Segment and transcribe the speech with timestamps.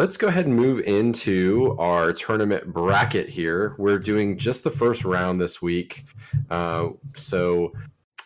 [0.00, 3.74] let's go ahead and move into our tournament bracket here.
[3.76, 6.04] We're doing just the first round this week.
[6.48, 7.74] Uh, so,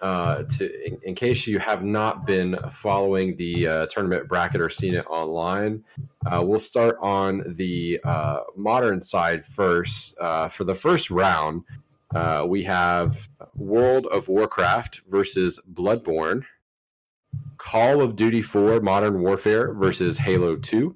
[0.01, 4.70] uh, to in, in, case you have not been following the uh, tournament bracket or
[4.70, 5.82] seen it online,
[6.27, 10.16] uh, we'll start on the uh, modern side first.
[10.20, 11.65] Uh, for the first round,
[12.46, 16.45] we have World of Warcraft versus Bloodborne.
[17.56, 20.95] Call of Duty 4 Modern Warfare versus Halo 2.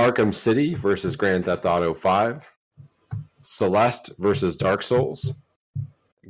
[0.00, 2.50] Arkham City versus Grand Theft Auto 5,
[3.42, 5.34] Celeste versus Dark Souls,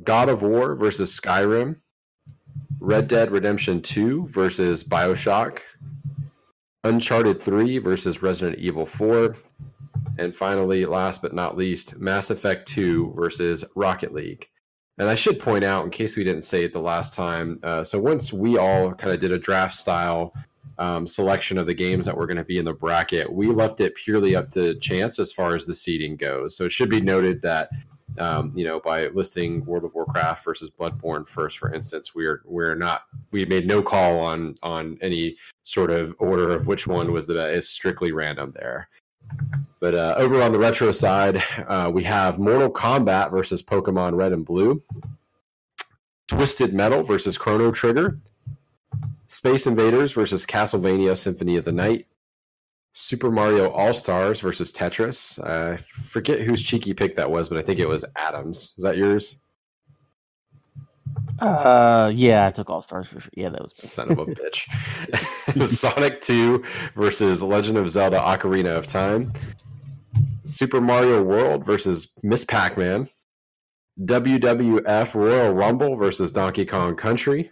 [0.03, 1.77] God of War versus Skyrim,
[2.81, 5.59] Red Dead Redemption 2 versus Bioshock,
[6.83, 9.37] Uncharted 3 versus Resident Evil 4,
[10.17, 14.49] and finally, last but not least, Mass Effect 2 versus Rocket League.
[14.97, 17.85] And I should point out, in case we didn't say it the last time, uh,
[17.85, 20.33] so once we all kind of did a draft style
[20.81, 23.79] um, selection of the games that were going to be in the bracket, we left
[23.81, 26.57] it purely up to chance as far as the seeding goes.
[26.57, 27.69] So it should be noted that
[28.17, 32.73] um, you know by listing World of Warcraft versus Bloodborne first, for instance, we're we're
[32.73, 37.27] not we made no call on on any sort of order of which one was
[37.27, 37.55] the best.
[37.55, 38.89] It's strictly random there.
[39.79, 44.33] But uh, over on the retro side, uh, we have Mortal Kombat versus Pokemon Red
[44.33, 44.81] and Blue,
[46.27, 48.19] Twisted Metal versus Chrono Trigger,
[49.31, 52.05] Space Invaders versus Castlevania Symphony of the Night.
[52.91, 55.41] Super Mario All Stars versus Tetris.
[55.41, 58.73] I forget whose cheeky pick that was, but I think it was Adams.
[58.75, 59.37] Was that yours?
[61.39, 63.31] Uh, yeah, I took All Stars for sure.
[63.33, 63.87] Yeah, that was me.
[63.87, 64.25] son of a
[65.55, 65.67] bitch.
[65.69, 66.65] Sonic Two
[66.97, 69.31] versus Legend of Zelda: Ocarina of Time.
[70.45, 73.07] Super Mario World versus Miss Pac Man.
[73.99, 77.51] WWF Royal Rumble versus Donkey Kong Country.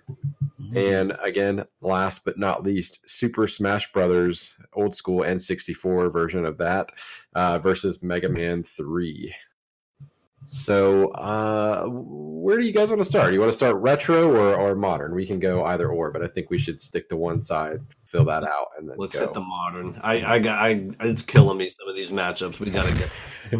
[0.59, 0.77] Mm-hmm.
[0.77, 6.91] And again, last but not least, Super Smash Brothers old school N64 version of that
[7.35, 9.33] uh, versus Mega Man 3.
[10.51, 13.28] So, uh, where do you guys want to start?
[13.28, 15.13] Do you want to start retro or, or modern?
[15.13, 18.25] We can go either or, but I think we should stick to one side, fill
[18.25, 19.22] that out, and then let's go.
[19.22, 19.99] hit the modern.
[20.01, 21.69] I, I got, I, it's killing me.
[21.69, 23.09] Some of these matchups, we gotta get.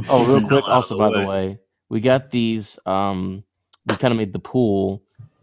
[0.10, 0.68] oh, real quick.
[0.68, 1.22] Also, the by way.
[1.22, 2.80] the way, we got these.
[2.86, 3.44] Um,
[3.86, 5.02] we kind of made the pool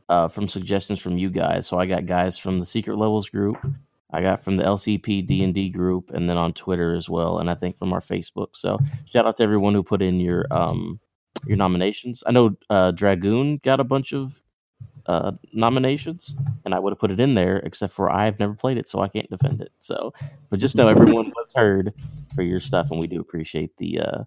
[0.08, 1.66] uh, from suggestions from you guys.
[1.66, 3.56] So I got guys from the Secret Levels group,
[4.10, 7.38] I got from the LCP D and D group, and then on Twitter as well,
[7.38, 8.48] and I think from our Facebook.
[8.54, 11.00] So shout out to everyone who put in your um
[11.46, 12.22] your nominations.
[12.26, 14.42] I know uh, Dragoon got a bunch of
[15.06, 16.34] uh, nominations,
[16.64, 19.00] and I would have put it in there, except for I've never played it, so
[19.00, 19.72] I can't defend it.
[19.80, 20.14] So,
[20.50, 21.92] but just know everyone was heard
[22.34, 24.24] for your stuff, and we do appreciate the uh,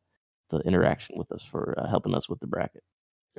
[0.50, 2.84] the interaction with us for uh, helping us with the bracket.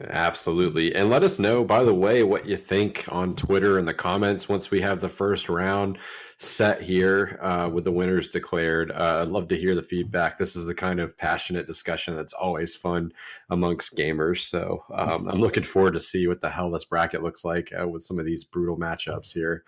[0.08, 0.94] Absolutely.
[0.94, 4.48] And let us know, by the way, what you think on Twitter in the comments
[4.48, 5.98] once we have the first round
[6.38, 8.92] set here uh, with the winners declared.
[8.92, 10.38] Uh, I'd love to hear the feedback.
[10.38, 13.12] This is the kind of passionate discussion that's always fun
[13.50, 14.48] amongst gamers.
[14.48, 17.86] So um, I'm looking forward to see what the hell this bracket looks like uh,
[17.86, 19.64] with some of these brutal matchups here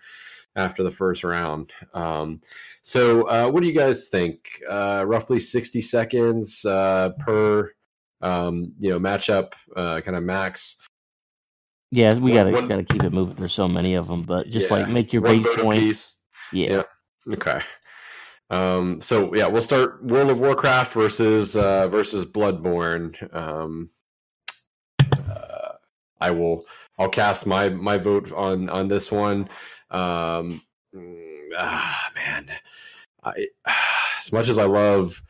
[0.55, 1.71] after the first round.
[1.93, 2.41] Um,
[2.81, 4.61] so, uh, what do you guys think?
[4.69, 7.71] Uh, roughly 60 seconds uh, per
[8.23, 10.77] um, you know, matchup uh, kind of max.
[11.91, 13.35] Yeah, we gotta one, gotta keep it moving.
[13.35, 16.17] There's so many of them, but just yeah, like make your base points.
[16.51, 16.83] Yeah.
[17.27, 17.33] yeah.
[17.33, 17.61] Okay.
[18.49, 23.15] Um, so yeah, we'll start World of Warcraft versus uh, versus Bloodborne.
[23.35, 23.91] Um,
[25.29, 25.73] uh,
[26.19, 26.63] I will.
[26.97, 29.47] I'll cast my my vote on on this one.
[29.93, 30.61] Um,
[30.93, 32.51] mm, ah, man,
[33.23, 33.47] I,
[34.17, 35.21] as much as I love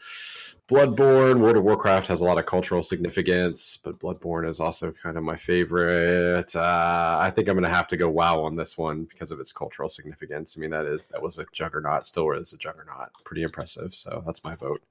[0.70, 5.18] Bloodborne, World of Warcraft has a lot of cultural significance, but Bloodborne is also kind
[5.18, 6.56] of my favorite.
[6.56, 9.42] Uh, I think I'm going to have to go WoW on this one because of
[9.42, 10.56] its cultural significance.
[10.58, 13.10] I mean, that is that was a juggernaut, still is a juggernaut.
[13.26, 13.94] Pretty impressive.
[13.94, 14.82] So that's my vote.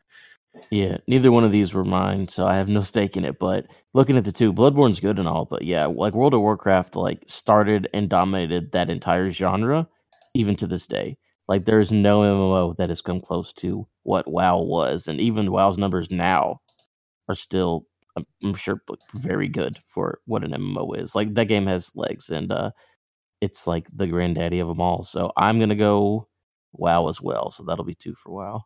[0.71, 3.39] Yeah, neither one of these were mine, so I have no stake in it.
[3.39, 6.97] But looking at the two, Bloodborne's good and all, but yeah, like World of Warcraft,
[6.97, 9.89] like started and dominated that entire genre,
[10.35, 11.17] even to this day.
[11.49, 15.51] Like there is no MMO that has come close to what WoW was, and even
[15.53, 16.61] WoW's numbers now
[17.29, 17.87] are still,
[18.45, 18.83] I'm sure,
[19.15, 21.15] very good for what an MMO is.
[21.15, 22.73] Like that game has legs, and uh,
[23.41, 25.05] it's like the granddaddy of them all.
[25.05, 26.29] So I'm gonna go
[26.73, 27.53] WoW as well.
[27.53, 28.65] So that'll be two for WoW.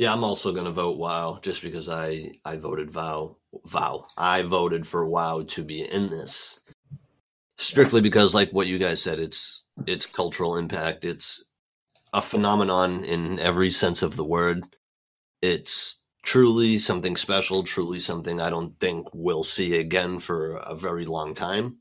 [0.00, 3.36] Yeah, I'm also gonna vote WoW just because I I voted WoW.
[3.52, 4.06] WoW.
[4.16, 6.60] I voted for WoW to be in this
[7.58, 11.04] strictly because, like what you guys said, it's its cultural impact.
[11.04, 11.44] It's
[12.14, 14.64] a phenomenon in every sense of the word.
[15.42, 21.04] It's truly something special, truly something I don't think we'll see again for a very
[21.04, 21.78] long time.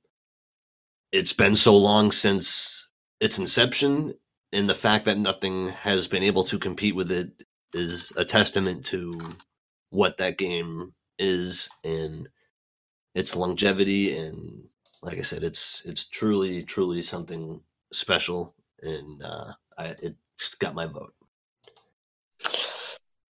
[1.14, 2.90] It's been so long since
[3.22, 4.16] its inception.
[4.52, 8.86] and the fact that nothing has been able to compete with it is a testament
[8.86, 9.36] to
[9.90, 12.30] what that game is and
[13.16, 14.70] its longevity and
[15.02, 17.62] like I said, it's it's truly truly something
[17.92, 21.14] special, and uh, I, it's got my vote.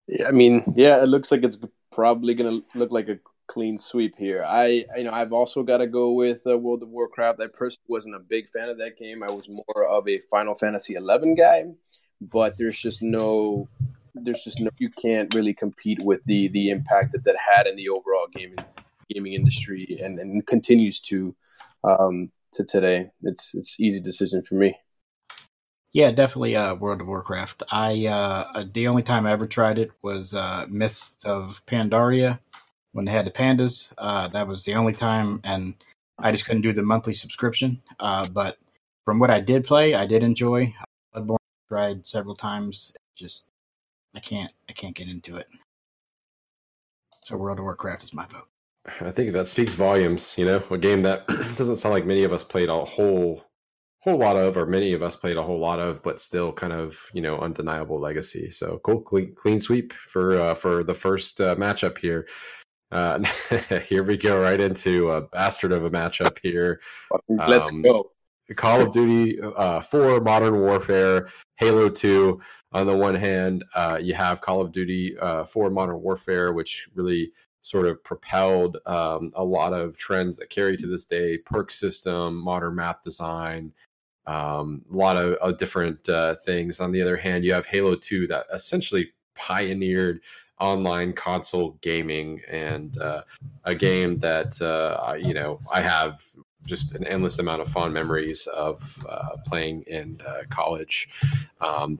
[0.07, 1.57] Yeah, I mean, yeah, it looks like it's
[1.91, 4.43] probably gonna look like a clean sweep here.
[4.43, 7.41] I, you know, I've also got to go with uh, World of Warcraft.
[7.41, 9.21] I personally wasn't a big fan of that game.
[9.23, 11.65] I was more of a Final Fantasy 11 guy,
[12.19, 13.67] but there's just no,
[14.15, 17.75] there's just no, you can't really compete with the the impact that that had in
[17.75, 18.57] the overall gaming
[19.09, 21.35] gaming industry and and continues to
[21.83, 23.11] um, to today.
[23.21, 24.77] It's it's easy decision for me.
[25.93, 26.55] Yeah, definitely.
[26.55, 27.63] Uh, World of Warcraft.
[27.71, 32.39] I uh, the only time I ever tried it was uh, Mist of Pandaria
[32.91, 33.91] when they had the pandas.
[33.97, 35.73] Uh, that was the only time, and
[36.19, 37.81] I just couldn't do the monthly subscription.
[37.99, 38.57] Uh, but
[39.03, 40.73] from what I did play, I did enjoy.
[41.15, 41.37] Bloodborne
[41.69, 42.91] tried several times.
[43.15, 43.47] Just
[44.15, 45.47] I can't I can't get into it.
[47.21, 48.47] So World of Warcraft is my vote.
[49.01, 50.35] I think that speaks volumes.
[50.37, 51.27] You know, a game that
[51.57, 53.43] doesn't sound like many of us played a whole
[53.99, 56.71] whole lot of, or many of us played a whole lot of, but still kind
[56.71, 58.51] of you know undeniable legacy.
[58.51, 62.27] So cool, clean, clean sweep for uh, for the first uh, matchup here.
[62.91, 63.23] Uh,
[63.87, 66.79] here we go right into a bastard of a matchup here.
[67.27, 68.11] Let's um, go.
[68.55, 72.39] Call of Duty uh, 4 Modern Warfare, Halo 2.
[72.73, 76.87] On the one hand, uh, you have Call of Duty uh, 4 Modern Warfare, which
[76.93, 77.31] really
[77.65, 82.35] sort of propelled um, a lot of trends that carry to this day perk system
[82.35, 83.73] modern map design
[84.27, 88.27] um, a lot of, different uh, things on the other hand you have halo 2
[88.27, 90.21] that essentially pioneered
[90.59, 93.23] online console gaming and uh,
[93.63, 96.21] a game that uh, you know i have
[96.65, 101.07] just an endless amount of fond memories of uh, playing in uh, college.
[101.61, 101.97] Um,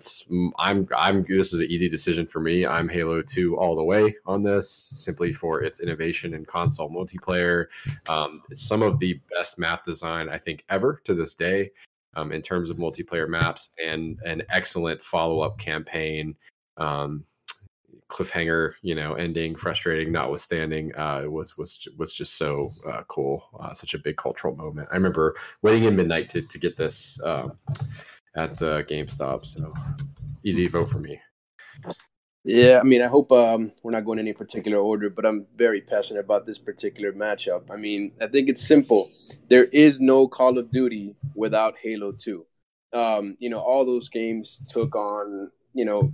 [0.57, 2.65] I'm I'm this is an easy decision for me.
[2.65, 7.67] I'm Halo 2 all the way on this, simply for its innovation in console multiplayer.
[8.07, 11.71] Um, some of the best map design I think ever to this day.
[12.17, 16.33] Um, in terms of multiplayer maps and an excellent follow up campaign.
[16.77, 17.25] Um,
[18.09, 23.73] cliffhanger, you know, ending frustrating, notwithstanding, uh, was was was just so uh, cool, uh,
[23.73, 24.87] such a big cultural moment.
[24.91, 27.57] I remember waiting in midnight to to get this um,
[28.35, 29.45] at uh, GameStop.
[29.45, 29.73] So
[30.43, 31.19] easy vote for me.
[32.47, 35.47] Yeah, I mean, I hope um, we're not going in any particular order, but I'm
[35.55, 37.71] very passionate about this particular matchup.
[37.71, 39.09] I mean, I think it's simple.
[39.49, 42.45] There is no Call of Duty without Halo 2.
[42.93, 46.11] Um, you know, all those games took on you know,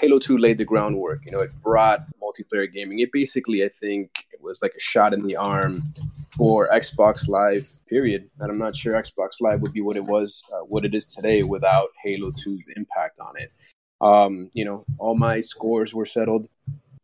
[0.00, 1.24] Halo 2 laid the groundwork.
[1.24, 2.98] You know, it brought multiplayer gaming.
[2.98, 5.94] It basically, I think, it was like a shot in the arm
[6.30, 8.28] for Xbox Live, period.
[8.40, 11.06] And I'm not sure Xbox Live would be what it was, uh, what it is
[11.06, 13.52] today without Halo 2's impact on it.
[14.00, 16.48] Um, you know, all my scores were settled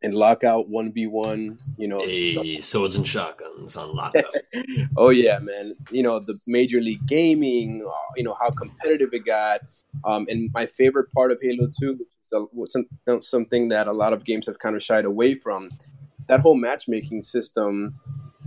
[0.02, 4.34] in lockout 1v1 you know hey, swords and shotguns on lockout
[4.96, 9.26] oh yeah man you know the major league gaming uh, you know how competitive it
[9.26, 9.60] got
[10.04, 11.98] um, and my favorite part of Halo 2,
[12.52, 15.68] which is something that a lot of games have kind of shied away from,
[16.28, 17.94] that whole matchmaking system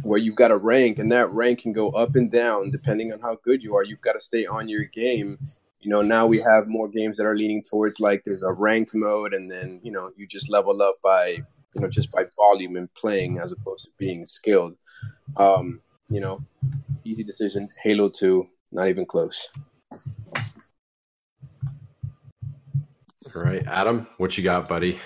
[0.04, 3.20] where you've got a rank and that rank can go up and down depending on
[3.20, 3.84] how good you are.
[3.84, 5.38] You've got to stay on your game.
[5.80, 8.96] You know, now we have more games that are leaning towards like there's a ranked
[8.96, 11.40] mode and then, you know, you just level up by,
[11.74, 14.76] you know, just by volume and playing as opposed to being skilled.
[15.38, 16.42] Um, you know,
[17.04, 17.70] easy decision.
[17.82, 19.50] Halo 2, not even close.
[23.36, 25.00] All right, Adam, what you got, buddy?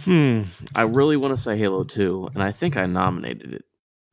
[0.00, 0.42] Hmm.
[0.74, 3.64] I really want to say Halo 2, and I think I nominated it.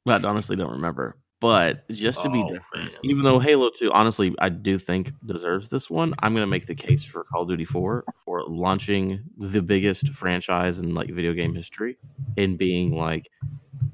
[0.05, 1.17] But I honestly don't remember.
[1.39, 2.99] But just to be oh, different, man.
[3.03, 6.67] even though Halo 2, honestly, I do think deserves this one, I'm going to make
[6.67, 11.33] the case for Call of Duty 4 for launching the biggest franchise in like video
[11.33, 11.97] game history
[12.37, 13.31] and being like,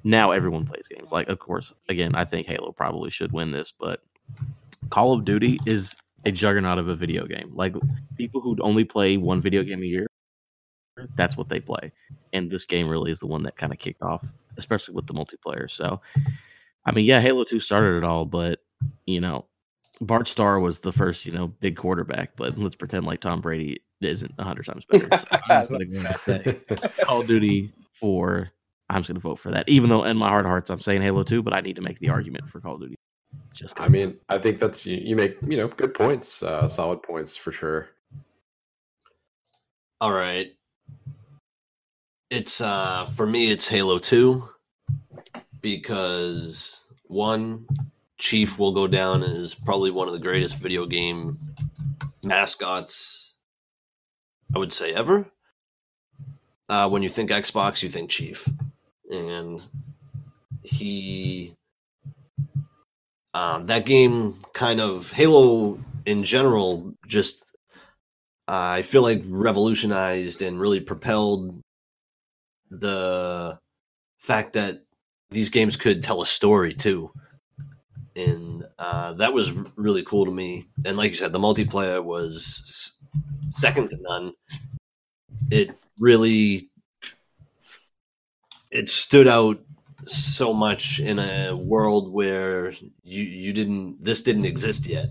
[0.03, 1.13] now everyone plays games.
[1.13, 4.03] Like, of course, again, I think Halo probably should win this, but
[4.89, 5.95] Call of Duty is
[6.25, 7.51] a juggernaut of a video game.
[7.53, 7.75] Like
[8.15, 10.07] people who only play one video game a year,
[11.15, 11.91] that's what they play.
[12.33, 14.25] And this game really is the one that kind of kicked off,
[14.57, 15.69] especially with the multiplayer.
[15.69, 16.01] So,
[16.85, 18.59] I mean, yeah, Halo 2 started it all, but,
[19.05, 19.45] you know,
[20.01, 23.81] Bart Starr was the first, you know, big quarterback, but let's pretend like Tom Brady
[24.01, 25.09] isn't 100 times better.
[25.67, 26.59] So I'm going to say
[27.01, 28.49] Call of Duty 4.
[28.89, 29.67] I'm just going to vote for that.
[29.67, 31.81] Even though in my heart of hearts, I'm saying Halo 2, but I need to
[31.81, 32.96] make the argument for Call of Duty
[33.57, 37.01] just I mean, I think that's you, you make you know good points, uh, solid
[37.01, 37.89] points for sure.
[39.99, 40.47] All right,
[42.29, 44.47] it's uh for me it's Halo Two
[45.61, 47.65] because one
[48.19, 51.39] Chief will go down as probably one of the greatest video game
[52.23, 53.33] mascots,
[54.53, 55.27] I would say, ever.
[56.69, 58.47] Uh, when you think Xbox, you think Chief.
[59.11, 59.61] And
[60.63, 61.56] he.
[63.37, 65.11] Um, that game kind of.
[65.11, 67.55] Halo in general just.
[68.47, 71.59] Uh, I feel like revolutionized and really propelled
[72.71, 73.59] the
[74.17, 74.83] fact that
[75.29, 77.11] these games could tell a story too
[78.15, 80.65] and uh, that was really cool to me.
[80.85, 82.97] And like you said, the multiplayer was
[83.51, 84.33] second to none.
[85.51, 86.69] It really
[88.71, 89.59] it stood out
[90.07, 92.71] so much in a world where
[93.03, 95.09] you you didn't this didn't exist yet.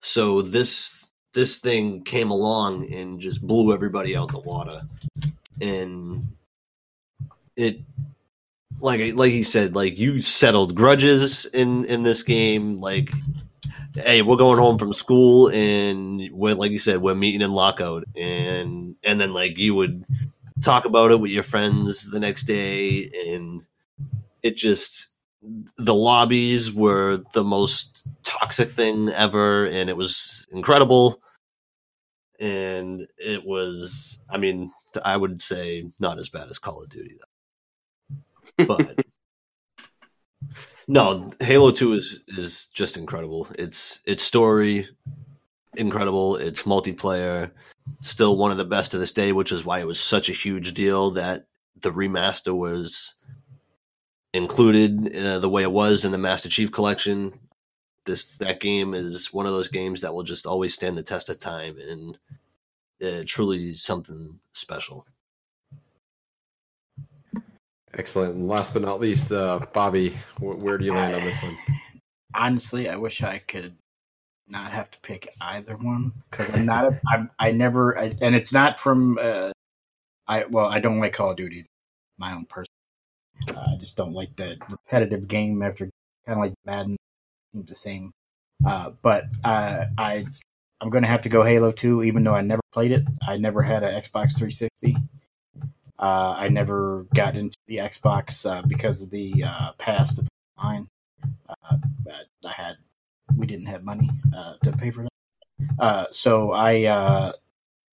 [0.00, 4.82] So this this thing came along and just blew everybody out the water.
[5.60, 6.36] And
[7.56, 7.80] it
[8.80, 12.80] like like he said, like you settled grudges in in this game.
[12.80, 13.12] Like,
[13.94, 18.04] hey, we're going home from school, and we're like you said, we're meeting in lockout,
[18.16, 20.04] and and then like you would
[20.62, 23.62] talk about it with your friends the next day, and
[24.42, 25.08] it just
[25.76, 31.22] the lobbies were the most toxic thing ever, and it was incredible.
[32.40, 34.72] And it was, I mean,
[35.04, 37.38] I would say not as bad as Call of Duty though
[38.66, 39.04] but
[40.88, 43.48] no, Halo Two is is just incredible.
[43.58, 44.88] It's its story
[45.76, 46.36] incredible.
[46.36, 47.50] It's multiplayer,
[48.00, 50.32] still one of the best to this day, which is why it was such a
[50.32, 51.46] huge deal that
[51.80, 53.14] the remaster was
[54.38, 57.38] included uh, the way it was in the Master Chief Collection.
[58.06, 61.28] This that game is one of those games that will just always stand the test
[61.28, 62.18] of time and
[63.02, 65.06] uh, truly something special.
[67.94, 68.34] Excellent.
[68.34, 71.56] And last but not least, uh, Bobby, wh- where do you land on this one?
[72.34, 73.76] Honestly, I wish I could
[74.46, 76.92] not have to pick either one because I'm not.
[77.38, 79.18] I never, I, and it's not from.
[79.20, 79.50] Uh,
[80.26, 81.66] I well, I don't like Call of Duty.
[82.18, 82.72] My own person.
[83.48, 85.90] Uh, I just don't like the repetitive game after
[86.26, 86.96] kind of like Madden
[87.52, 88.12] seems the same.
[88.66, 90.26] Uh, but uh, I
[90.80, 93.04] I'm going to have to go Halo 2, even though I never played it.
[93.26, 94.96] I never had an Xbox 360.
[95.98, 100.28] Uh, I never got into the Xbox uh, because of the uh, past of
[100.62, 100.88] mine.
[102.46, 102.76] I had
[103.36, 104.08] we didn't have money
[104.62, 105.06] to pay for
[105.78, 107.32] that, so I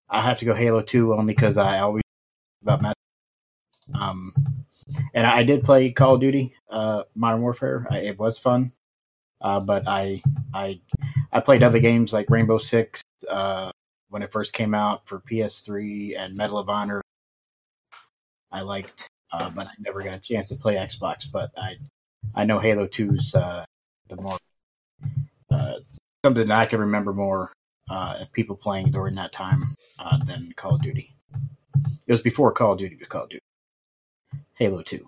[0.09, 2.03] I have to go Halo Two only because I always
[2.61, 2.95] about Matt.
[3.93, 4.33] Um,
[5.13, 6.55] and I did play Call of Duty
[7.15, 7.87] Modern Warfare.
[7.89, 8.71] I, it was fun,
[9.41, 10.21] but I
[10.53, 10.79] I
[11.31, 16.35] I played other games like Rainbow Six when it first came out for PS3 and
[16.35, 17.01] Medal of Honor
[18.55, 21.29] I liked, uh, but I never got a chance to play Xbox.
[21.29, 21.75] But I
[22.33, 23.65] I know Halo 2's uh,
[24.07, 24.37] the more
[25.51, 25.73] uh,
[26.23, 27.51] something that I can remember more
[27.89, 31.13] uh, of people playing during that time uh, than Call of Duty.
[32.07, 33.44] It was before Call of Duty was Call of Duty.
[34.55, 35.07] Halo 2.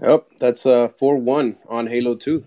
[0.00, 2.44] Yep, that's uh four one on Halo Two.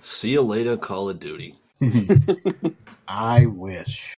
[0.00, 1.54] See you later, Call of Duty.
[3.08, 4.14] I wish.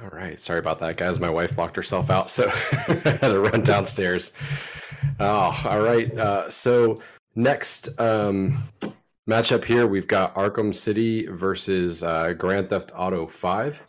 [0.00, 0.38] All right.
[0.38, 1.18] Sorry about that, guys.
[1.18, 2.48] My wife locked herself out, so
[2.88, 4.32] I had to run downstairs.
[5.18, 6.16] Oh, all right.
[6.16, 7.00] Uh, so
[7.34, 8.56] next um,
[9.28, 13.80] matchup here, we've got Arkham City versus uh, Grand Theft Auto Five.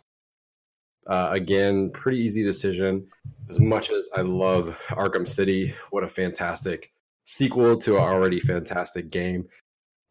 [1.06, 3.06] Uh, again, pretty easy decision.
[3.48, 6.92] As much as I love Arkham City, what a fantastic
[7.24, 9.46] sequel to an already fantastic game.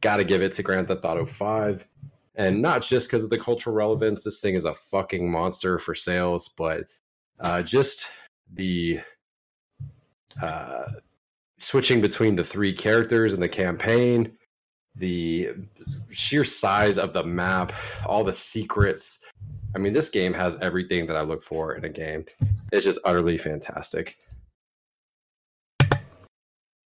[0.02, 1.88] Got to give it to Grand Theft Auto 5.
[2.36, 5.96] And not just because of the cultural relevance, this thing is a fucking monster for
[5.96, 6.86] sales, but
[7.40, 8.12] uh, just
[8.54, 9.00] the
[10.42, 10.86] uh,
[11.60, 14.38] switching between the three characters in the campaign,
[14.98, 15.50] the
[16.12, 17.72] sheer size of the map,
[18.06, 19.20] all the secrets.
[19.76, 22.26] I mean, this game has everything that I look for in a game.
[22.72, 24.18] It's just utterly fantastic.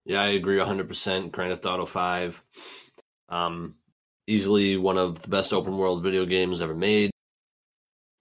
[0.04, 1.32] Yeah, I agree 100%.
[1.32, 2.42] Grand Theft Auto 5.
[3.28, 3.74] Um,
[4.28, 7.10] easily one of the best open world video games ever made.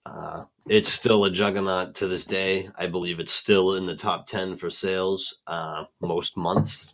[0.04, 2.68] Uh, it's still a juggernaut to this day.
[2.76, 6.92] I believe it's still in the top 10 for sales uh, most months,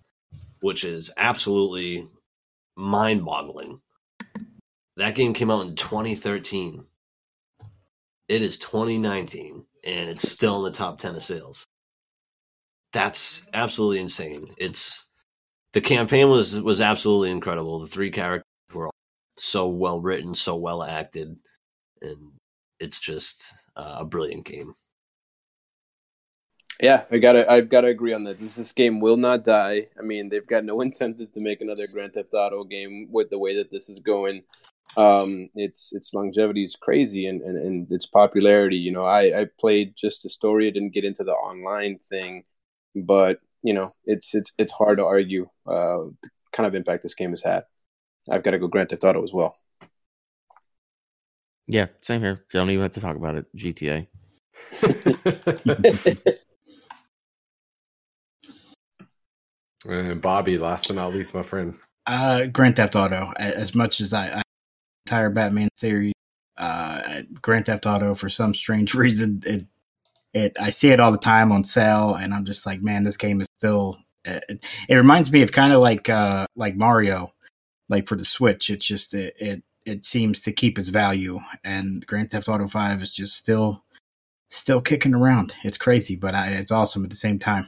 [0.61, 2.06] which is absolutely
[2.76, 3.81] mind boggling.
[4.97, 6.85] That game came out in 2013.
[8.29, 11.67] It is 2019, and it's still in the top 10 of sales
[12.93, 14.55] that's absolutely insane.
[14.59, 15.07] It's
[15.73, 17.81] the campaign was was absolutely incredible.
[17.81, 18.91] The three characters were
[19.37, 21.37] so well written, so well acted,
[22.02, 22.33] and
[22.81, 24.75] it's just uh, a brilliant game.
[26.83, 28.39] Yeah, I gotta I've gotta agree on that.
[28.39, 29.87] This this game will not die.
[29.97, 33.39] I mean, they've got no incentives to make another Grand Theft Auto game with the
[33.39, 34.43] way that this is going.
[34.97, 38.77] Um, its its longevity is crazy, and, and, and its popularity.
[38.77, 40.67] You know, I I played just the story.
[40.67, 42.43] I didn't get into the online thing,
[42.97, 47.15] but you know, it's it's it's hard to argue uh, the kind of impact this
[47.15, 47.62] game has had.
[48.29, 49.57] I've got to go Grand Theft Auto as well.
[51.69, 52.45] Yeah, same here.
[52.53, 53.47] Don't even have to talk about it.
[53.57, 54.09] GTA.
[59.85, 61.75] and Bobby, last but not least, my friend.
[62.07, 63.33] Uh, Grand Theft Auto.
[63.37, 64.43] As much as I, I
[65.07, 66.15] entire Batman series,
[66.57, 69.67] uh, Grand Theft Auto for some strange reason it
[70.35, 73.17] it I see it all the time on sale, and I'm just like, man, this
[73.17, 73.99] game is still.
[74.25, 77.33] It, it reminds me of kind of like uh like Mario,
[77.89, 78.71] like for the Switch.
[78.71, 83.03] It's just it, it it seems to keep its value, and Grand Theft Auto Five
[83.03, 83.85] is just still
[84.51, 85.55] still kicking around.
[85.65, 87.67] It's crazy, but I, it's awesome at the same time.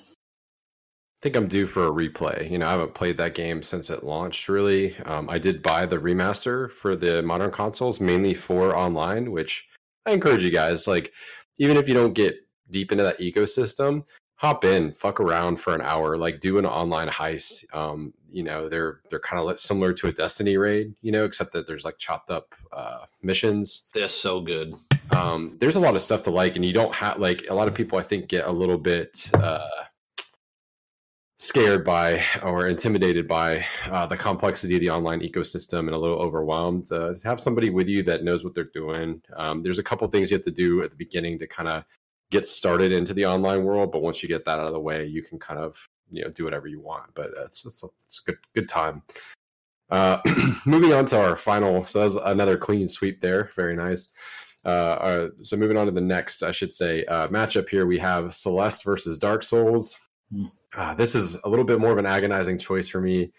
[1.24, 2.50] I think I'm due for a replay.
[2.50, 4.50] You know, I haven't played that game since it launched.
[4.50, 9.66] Really, um, I did buy the remaster for the modern consoles, mainly for online, which
[10.04, 10.86] I encourage you guys.
[10.86, 11.14] Like,
[11.58, 12.36] even if you don't get
[12.70, 14.04] deep into that ecosystem,
[14.34, 17.64] hop in, fuck around for an hour, like do an online heist.
[17.74, 21.52] Um, you know, they're they're kind of similar to a Destiny raid, you know, except
[21.52, 23.86] that there's like chopped up uh, missions.
[23.94, 24.74] They're so good.
[25.12, 27.66] Um, there's a lot of stuff to like, and you don't have like a lot
[27.66, 27.98] of people.
[27.98, 29.30] I think get a little bit.
[29.32, 29.83] Uh,
[31.44, 36.18] scared by or intimidated by uh, the complexity of the online ecosystem and a little
[36.18, 39.20] overwhelmed uh, have somebody with you that knows what they're doing.
[39.36, 41.84] Um, there's a couple things you have to do at the beginning to kind of
[42.30, 45.04] get started into the online world but once you get that out of the way
[45.04, 48.22] you can kind of you know do whatever you want but it's, it's, a, it's
[48.22, 49.02] a good good time.
[49.90, 50.18] Uh,
[50.66, 54.12] moving on to our final so that's another clean sweep there very nice.
[54.64, 57.98] Uh, uh, so moving on to the next i should say uh, matchup here we
[57.98, 59.94] have celeste versus dark souls
[60.76, 63.32] uh, this is a little bit more of an agonizing choice for me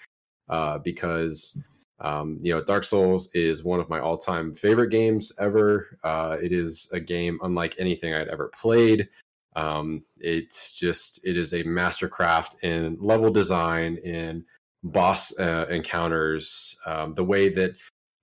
[0.50, 1.62] uh, because
[2.00, 5.98] um, you know Dark Souls is one of my all-time favorite games ever.
[6.04, 9.10] Uh, it is a game unlike anything I'd ever played.
[9.56, 14.44] Um, it's just it is a mastercraft in level design, in
[14.84, 17.76] boss uh, encounters, um, the way that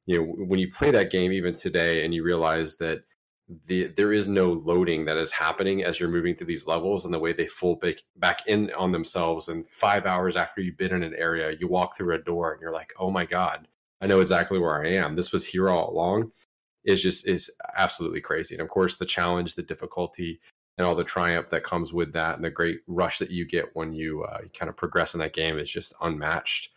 [0.06, 3.02] you know when you play that game even today, and you realize that
[3.66, 7.12] the there is no loading that is happening as you're moving through these levels and
[7.12, 9.48] the way they full back back in on themselves.
[9.48, 12.60] And five hours after you've been in an area you walk through a door and
[12.60, 13.66] you're like oh my god
[14.00, 15.16] i know exactly where i am.
[15.16, 16.30] This was here all along.
[16.84, 18.54] Is just is absolutely crazy.
[18.54, 20.40] And of course the challenge the difficulty
[20.78, 23.66] and all the triumph that comes with that and the great rush that you get
[23.74, 26.70] when you uh, kind of progress in that game is just unmatched.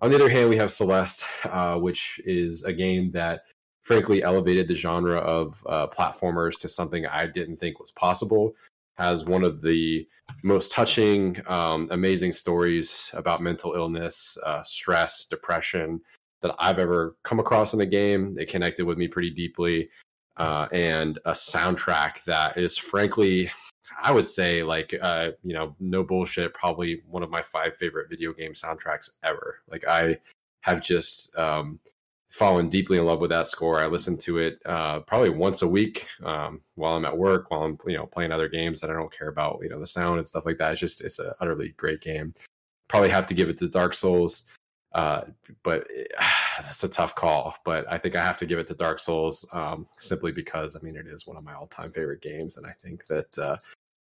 [0.00, 3.42] On the other hand we have celeste uh, which is a game that
[3.82, 8.54] frankly elevated the genre of uh, platformers to something I didn't think was possible.
[8.96, 10.06] Has one of the
[10.44, 16.00] most touching, um, amazing stories about mental illness, uh, stress, depression
[16.42, 18.36] that I've ever come across in a game.
[18.38, 19.88] It connected with me pretty deeply,
[20.36, 23.50] uh, and a soundtrack that is frankly,
[24.00, 28.10] I would say, like uh, you know, no bullshit, probably one of my five favorite
[28.10, 29.60] video game soundtracks ever.
[29.68, 30.18] Like I
[30.60, 31.80] have just um,
[32.32, 33.78] fallen deeply in love with that score.
[33.78, 37.62] I listen to it uh, probably once a week um, while I'm at work, while
[37.62, 40.18] I'm you know playing other games that I don't care about, you know, the sound
[40.18, 40.72] and stuff like that.
[40.72, 42.32] It's just it's an utterly great game.
[42.88, 44.44] Probably have to give it to Dark Souls,
[44.94, 45.22] uh,
[45.62, 45.86] but
[46.58, 47.54] that's a tough call.
[47.66, 50.80] But I think I have to give it to Dark Souls um, simply because I
[50.80, 53.58] mean it is one of my all-time favorite games, and I think that uh,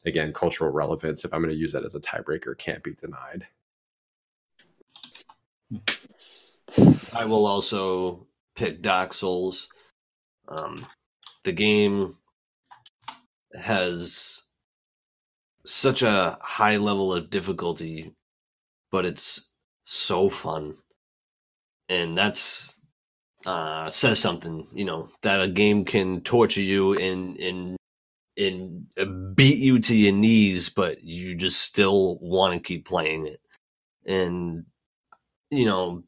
[0.06, 1.24] again cultural relevance.
[1.24, 3.46] If I'm going to use that as a tiebreaker, can't be denied.
[7.14, 9.68] I will also pick Dark Souls.
[10.48, 10.86] Um,
[11.44, 12.16] the game
[13.54, 14.42] has
[15.66, 18.14] such a high level of difficulty,
[18.90, 19.50] but it's
[19.84, 20.76] so fun,
[21.88, 22.80] and that's
[23.46, 24.68] uh, says something.
[24.72, 27.76] You know that a game can torture you and and
[28.36, 33.40] and beat you to your knees, but you just still want to keep playing it.
[34.06, 34.64] And
[35.50, 36.04] you know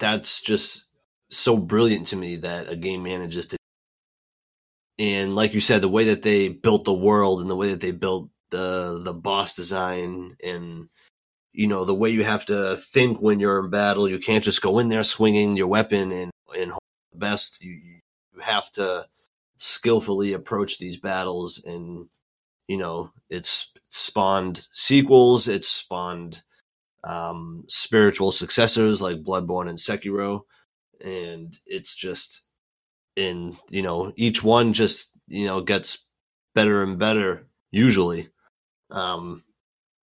[0.00, 0.86] that's just
[1.30, 3.56] so brilliant to me that a game manages to
[4.98, 7.80] and like you said the way that they built the world and the way that
[7.80, 10.88] they built the the boss design and
[11.52, 14.62] you know the way you have to think when you're in battle you can't just
[14.62, 16.72] go in there swinging your weapon and and
[17.12, 17.62] the best.
[17.62, 18.00] You you
[18.40, 19.06] have to
[19.56, 22.08] skillfully approach these battles and
[22.66, 26.42] you know it's spawned sequels it's spawned
[27.04, 30.42] um, spiritual successors like Bloodborne and Sekiro,
[31.02, 32.46] and it's just
[33.16, 36.06] in you know each one just you know gets
[36.54, 38.28] better and better usually,
[38.90, 39.44] Um,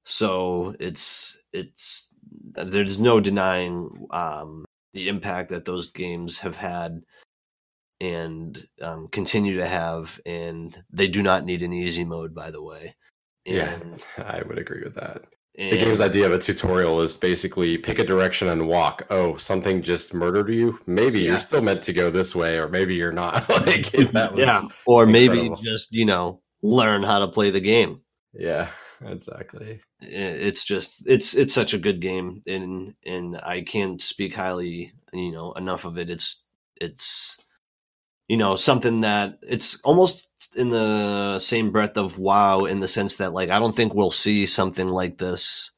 [0.05, 2.09] so it's it's
[2.53, 7.03] there's no denying um, the impact that those games have had
[7.99, 12.61] and um, continue to have, and they do not need an easy mode, by the
[12.61, 12.95] way.
[13.45, 15.23] And, yeah, I would agree with that.
[15.59, 19.01] And, the game's idea of a tutorial is basically pick a direction and walk.
[19.09, 20.77] Oh, something just murdered you.
[20.85, 21.31] Maybe yeah.
[21.31, 23.49] you're still meant to go this way, or maybe you're not.
[23.65, 25.35] like that was yeah, or incredible.
[25.35, 28.01] maybe just you know learn how to play the game.
[28.33, 28.69] Yeah,
[29.03, 29.81] exactly.
[29.99, 35.31] It's just it's it's such a good game, and and I can't speak highly, you
[35.31, 36.11] know, enough of it.
[36.11, 36.43] It's
[36.79, 37.37] it's
[38.27, 43.17] you know something that it's almost in the same breath of WoW in the sense
[43.17, 45.71] that like I don't think we'll see something like this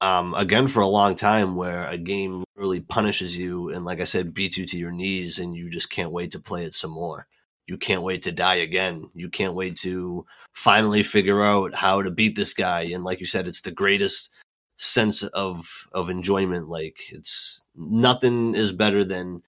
[0.00, 4.04] um again for a long time where a game really punishes you and like I
[4.04, 6.90] said beats you to your knees and you just can't wait to play it some
[6.90, 7.26] more
[7.66, 9.10] you can't wait to die again.
[9.14, 12.82] You can't wait to finally figure out how to beat this guy.
[12.82, 14.30] And like you said, it's the greatest
[14.76, 16.68] sense of of enjoyment.
[16.68, 19.42] Like it's nothing is better than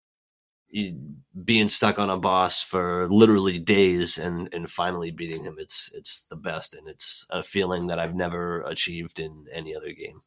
[1.44, 5.56] being stuck on a boss for literally days and and finally beating him.
[5.58, 9.92] It's it's the best, and it's a feeling that I've never achieved in any other
[9.92, 10.22] game.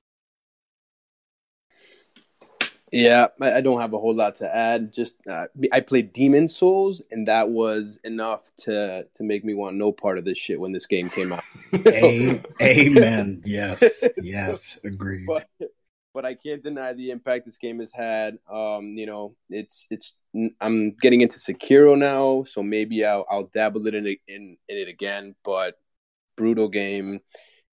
[2.92, 4.92] Yeah, I don't have a whole lot to add.
[4.92, 9.78] Just uh, I played Demon's Souls, and that was enough to to make me want
[9.78, 11.44] no part of this shit when this game came out.
[11.86, 13.44] a- amen.
[13.46, 14.04] Yes.
[14.22, 14.78] Yes.
[14.84, 15.26] Agreed.
[15.26, 15.48] But,
[16.14, 18.38] but I can't deny the impact this game has had.
[18.52, 20.14] Um, you know, it's it's
[20.60, 24.88] I'm getting into Sekiro now, so maybe I'll I'll dabble it in in, in it
[24.88, 25.36] again.
[25.44, 25.76] But
[26.36, 27.20] brutal game.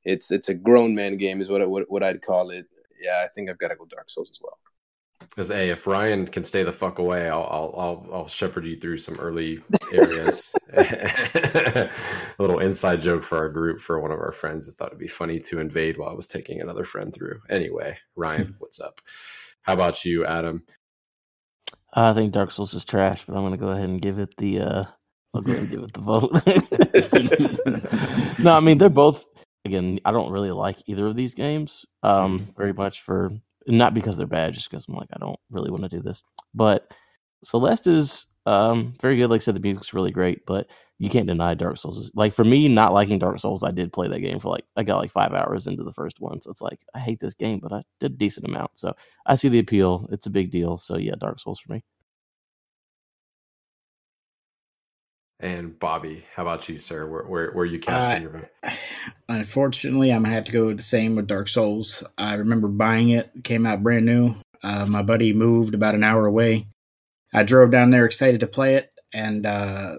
[0.04, 2.66] It's it's a grown man game, is what what what I'd call it.
[3.00, 4.58] Yeah, I think I've got to go Dark Souls as well.
[5.20, 8.78] Because hey, if Ryan can stay the fuck away, I'll I'll I'll, I'll shepherd you
[8.78, 9.60] through some early
[9.92, 10.54] areas.
[10.72, 11.90] a
[12.38, 15.08] little inside joke for our group for one of our friends that thought it'd be
[15.08, 17.40] funny to invade while I was taking another friend through.
[17.48, 19.00] Anyway, Ryan, what's up?
[19.62, 20.62] How about you, Adam?
[21.92, 24.60] I think Dark Souls is trash, but I'm gonna go ahead and give it the
[24.60, 24.84] uh
[25.34, 26.32] I'll go ahead and give it the vote.
[28.38, 29.26] no, I mean they're both
[29.64, 32.52] again, I don't really like either of these games um mm-hmm.
[32.56, 33.30] very much for
[33.66, 36.22] not because they're bad, just because I'm like I don't really want to do this.
[36.54, 36.90] But
[37.44, 39.28] Celeste is um, very good.
[39.28, 42.10] Like I said, the music's really great, but you can't deny Dark Souls.
[42.14, 44.84] Like for me, not liking Dark Souls, I did play that game for like I
[44.84, 47.60] got like five hours into the first one, so it's like I hate this game,
[47.62, 48.78] but I did a decent amount.
[48.78, 48.94] So
[49.26, 50.08] I see the appeal.
[50.12, 50.78] It's a big deal.
[50.78, 51.84] So yeah, Dark Souls for me.
[55.40, 57.06] And Bobby, how about you, sir?
[57.06, 58.72] Where where, where are you casting uh, your vote?
[59.28, 62.02] Unfortunately, I'm gonna have to go the same with Dark Souls.
[62.16, 64.36] I remember buying it; came out brand new.
[64.62, 66.66] Uh, my buddy moved about an hour away.
[67.32, 69.96] I drove down there excited to play it, and uh,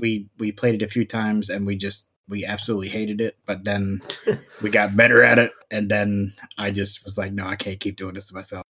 [0.00, 3.36] we we played it a few times, and we just we absolutely hated it.
[3.46, 4.00] But then
[4.62, 7.96] we got better at it, and then I just was like, no, I can't keep
[7.96, 8.64] doing this to myself.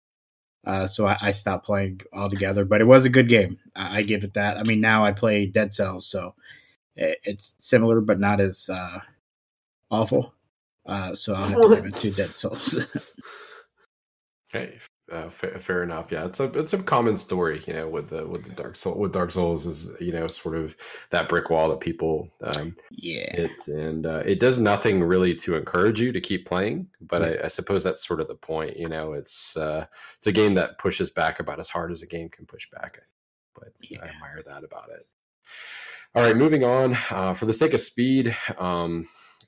[0.65, 2.63] Uh, so I, I, stopped playing altogether.
[2.63, 3.59] But it was a good game.
[3.75, 4.55] I, I, give it that.
[4.55, 6.35] I mean, now I play Dead Cells, so
[6.95, 8.99] it, it's similar but not as uh,
[9.91, 10.33] awful.
[10.85, 12.85] Uh, so I'll have to give it to Dead Cells.
[14.53, 14.79] hey,
[15.13, 16.11] uh, fair, fair, enough.
[16.11, 18.95] Yeah, it's a it's a common story, you know, with the with the Dark Soul
[18.95, 20.75] with Dark Souls is you know sort of
[21.11, 25.55] that brick wall that people um, yeah it and uh, it does nothing really to
[25.55, 27.41] encourage you to keep playing, but yes.
[27.41, 28.75] I, I, suppose that's sort of the point.
[28.75, 29.85] You know, it's uh,
[30.17, 32.99] it's a game that pushes back about as hard as a game can push back.
[32.99, 33.15] I think,
[33.53, 33.99] but yeah.
[34.01, 35.05] I admire that about it.
[36.15, 36.97] All right, moving on.
[37.09, 39.07] Uh, for the sake of speed, um,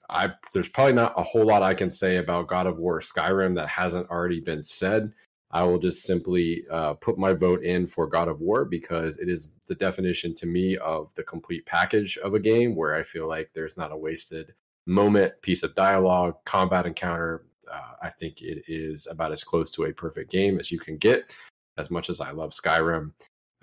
[0.09, 3.55] I there's probably not a whole lot I can say about God of War Skyrim
[3.55, 5.13] that hasn't already been said.
[5.51, 9.29] I will just simply uh, put my vote in for God of War because it
[9.29, 13.27] is the definition to me of the complete package of a game where I feel
[13.27, 14.53] like there's not a wasted
[14.85, 17.45] moment, piece of dialogue, combat encounter.
[17.71, 20.97] Uh, I think it is about as close to a perfect game as you can
[20.97, 21.35] get.
[21.77, 23.11] As much as I love Skyrim,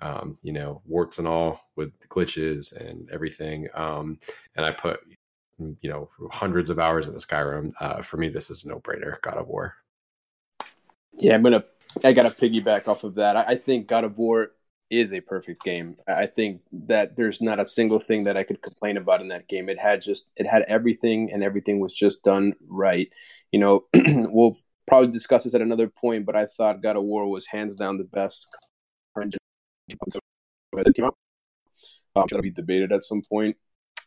[0.01, 3.67] um, you know, warts and all with glitches and everything.
[3.73, 4.19] Um,
[4.55, 4.99] and I put,
[5.57, 7.71] you know, hundreds of hours in the Skyrim.
[7.79, 9.19] Uh, for me, this is no brainer.
[9.21, 9.75] God of War.
[11.17, 11.63] Yeah, I'm gonna
[12.03, 13.37] I got to piggyback off of that.
[13.37, 14.51] I, I, think God of War
[14.89, 15.97] is a perfect game.
[16.07, 19.47] I think that there's not a single thing that I could complain about in that
[19.47, 19.69] game.
[19.69, 23.09] It had just it had everything, and everything was just done right.
[23.51, 27.29] You know, we'll probably discuss this at another point, but I thought God of War
[27.29, 28.47] was hands down the best.
[32.15, 33.57] Um, that'll be debated at some point.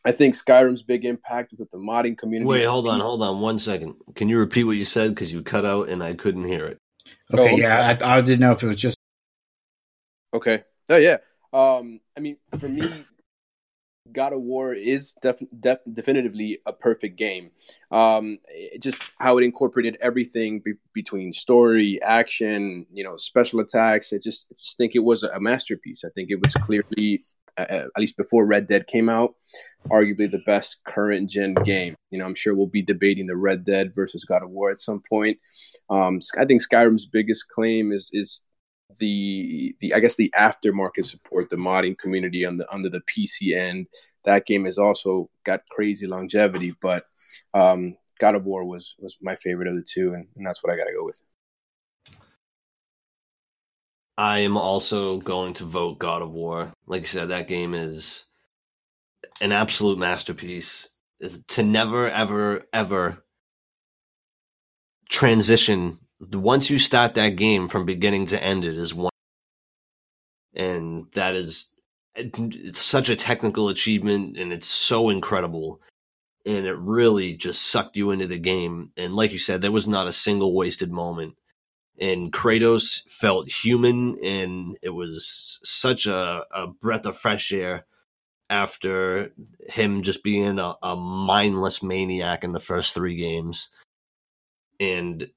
[0.05, 2.49] I think Skyrim's big impact with the modding community.
[2.49, 3.97] Wait, hold on, hold on one second.
[4.15, 6.79] Can you repeat what you said because you cut out and I couldn't hear it?
[7.33, 8.99] Okay, oh, yeah, I, I, didn't know if it was just.
[10.33, 10.63] Okay.
[10.89, 11.19] Oh yeah.
[11.53, 12.89] Um, I mean, for me,
[14.13, 17.51] God of War is def- def- definitively a perfect game.
[17.91, 24.13] Um, it just how it incorporated everything be- between story, action, you know, special attacks.
[24.13, 26.05] I just, I just think it was a masterpiece.
[26.05, 27.23] I think it was clearly,
[27.57, 29.35] at least before Red Dead came out,
[29.89, 31.97] arguably the best current gen game.
[32.11, 34.81] You know, I'm sure we'll be debating the Red Dead versus God of War at
[34.81, 35.39] some point.
[35.89, 38.43] Um, I think Skyrim's biggest claim is is
[38.99, 43.57] the the I guess the aftermarket support, the modding community on the under the PC
[43.57, 43.87] end.
[44.25, 47.05] That game has also got crazy longevity, but
[47.55, 50.73] um, God of War was was my favorite of the two, and, and that's what
[50.73, 51.21] I got to go with.
[54.19, 56.73] I am also going to vote God of War.
[56.87, 58.25] Like I said, that game is
[59.41, 60.89] an absolute masterpiece.
[61.49, 63.25] To never, ever, ever
[65.09, 69.11] transition once you start that game from beginning to end, it is one,
[70.55, 71.73] and that is
[72.15, 75.81] it's such a technical achievement, and it's so incredible,
[76.47, 78.91] and it really just sucked you into the game.
[78.97, 81.35] And like you said, there was not a single wasted moment.
[81.99, 87.87] And Kratos felt human, and it was such a, a breath of fresh air
[88.51, 89.33] after
[89.69, 93.71] him just being a, a mindless maniac in the first three games.
[94.79, 95.31] And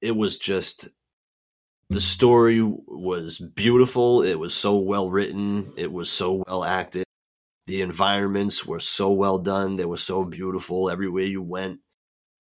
[0.00, 0.88] it was just
[1.90, 4.22] the story was beautiful.
[4.22, 5.72] It was so well written.
[5.76, 7.04] It was so well acted.
[7.66, 9.76] The environments were so well done.
[9.76, 11.80] They were so beautiful everywhere you went.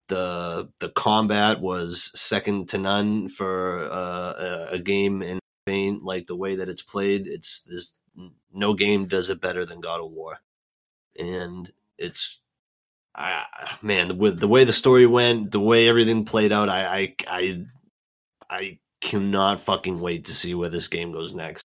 [0.09, 6.01] The the combat was second to none for uh, a game in Spain.
[6.03, 7.95] Like the way that it's played, it's there's
[8.53, 10.38] no game does it better than God of War,
[11.19, 12.40] and it's
[13.16, 13.45] I
[13.83, 17.64] man, with the way the story went, the way everything played out, I I I,
[18.51, 21.64] I cannot fucking wait to see where this game goes next.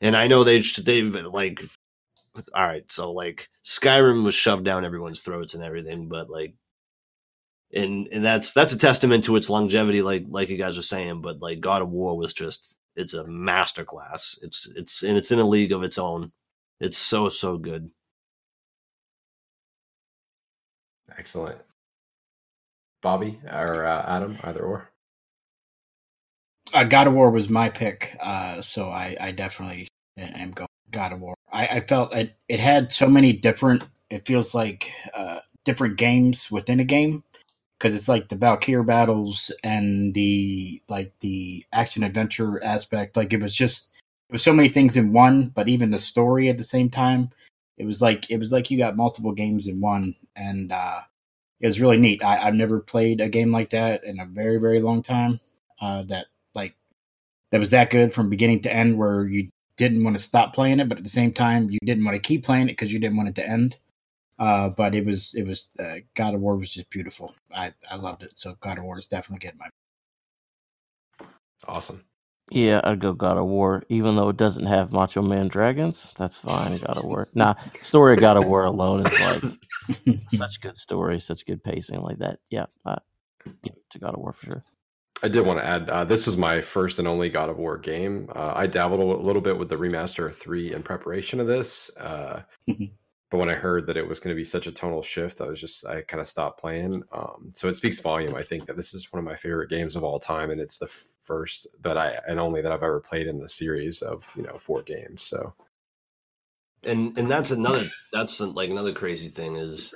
[0.00, 1.62] And I know they they've like,
[2.54, 6.54] all right, so like Skyrim was shoved down everyone's throats and everything, but like,
[7.74, 11.20] and and that's that's a testament to its longevity, like like you guys are saying.
[11.22, 14.38] But like God of War was just it's a masterclass.
[14.42, 16.32] It's it's and it's in a league of its own.
[16.80, 17.90] It's so so good.
[21.18, 21.58] Excellent.
[23.02, 24.88] Bobby or uh, Adam, either or.
[26.72, 31.12] Uh, God of War was my pick, uh, so I, I definitely am going God
[31.12, 31.34] of War.
[31.52, 33.82] I, I felt it, it had so many different.
[34.08, 37.24] It feels like uh, different games within a game
[37.82, 43.16] because it's like the Valkyrie battles and the like the action adventure aspect.
[43.16, 43.88] Like it was just
[44.28, 47.30] it was so many things in one, but even the story at the same time
[47.82, 51.00] it was like it was like you got multiple games in one, and uh,
[51.60, 52.22] it was really neat.
[52.22, 55.40] I, have never played a game like that in a very very long time.
[55.80, 56.76] Uh, that like
[57.50, 60.78] that was that good from beginning to end, where you didn't want to stop playing
[60.78, 63.00] it, but at the same time you didn't want to keep playing it because you
[63.00, 63.76] didn't want it to end.
[64.38, 67.34] Uh, but it was it was uh, God of War was just beautiful.
[67.54, 68.38] I I loved it.
[68.38, 69.68] So God of War is definitely getting my.
[71.66, 72.04] Awesome.
[72.50, 76.12] Yeah, I'd go God of War, even though it doesn't have Macho Man dragons.
[76.18, 76.76] That's fine.
[76.78, 77.28] God of War.
[77.34, 82.00] Nah, story of God of War alone is like such good story, such good pacing,
[82.02, 82.40] like that.
[82.50, 82.96] Yeah, uh,
[83.62, 84.64] yeah, to God of War for sure.
[85.22, 87.78] I did want to add uh, this was my first and only God of War
[87.78, 88.28] game.
[88.34, 91.90] Uh, I dabbled a little bit with the remaster three in preparation of this.
[91.96, 92.42] Uh.
[93.32, 95.46] But when I heard that it was going to be such a tonal shift, I
[95.46, 97.02] was just I kind of stopped playing.
[97.12, 98.34] Um, so it speaks volume.
[98.34, 100.76] I think that this is one of my favorite games of all time, and it's
[100.76, 104.42] the first that I and only that I've ever played in the series of you
[104.42, 105.22] know four games.
[105.22, 105.54] So,
[106.84, 109.94] and and that's another that's like another crazy thing is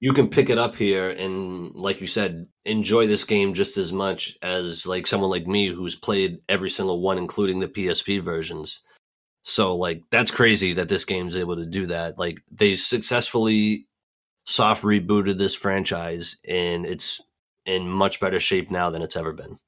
[0.00, 3.92] you can pick it up here and like you said enjoy this game just as
[3.92, 8.80] much as like someone like me who's played every single one including the PSP versions
[9.42, 12.18] so like that's crazy that this game's able to do that.
[12.18, 13.86] Like they successfully
[14.44, 17.20] soft rebooted this franchise and it's
[17.64, 19.58] in much better shape now than it's ever been.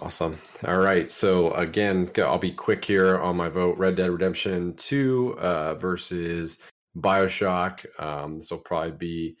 [0.00, 0.38] Awesome.
[0.66, 1.10] All right.
[1.10, 3.76] So again, I'll be quick here on my vote.
[3.76, 6.60] Red Dead Redemption 2 uh, versus
[6.96, 7.84] Bioshock.
[8.00, 9.36] Um, this will probably be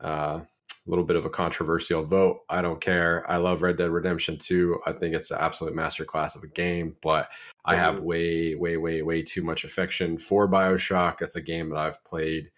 [0.00, 0.40] uh,
[0.86, 2.40] a little bit of a controversial vote.
[2.48, 3.28] I don't care.
[3.30, 4.80] I love Red Dead Redemption 2.
[4.86, 7.30] I think it's an absolute masterclass of a game, but
[7.64, 11.22] I have way, way, way, way too much affection for Bioshock.
[11.22, 12.50] It's a game that I've played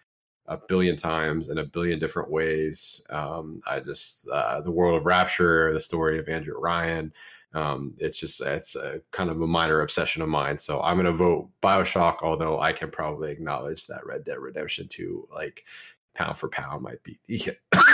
[0.47, 3.01] a billion times in a billion different ways.
[3.09, 7.13] Um, I just, uh, the world of Rapture, the story of Andrew Ryan.
[7.53, 10.57] Um, it's just, it's a kind of a minor obsession of mine.
[10.57, 14.89] So I'm going to vote Bioshock, although I can probably acknowledge that Red Dead Redemption
[14.89, 15.63] 2, like,
[16.17, 17.19] pound for pound might be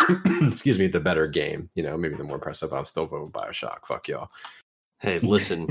[0.41, 3.85] excuse me the better game you know maybe the more impressive i'm still voting bioshock
[3.85, 4.29] fuck y'all
[4.99, 5.67] hey listen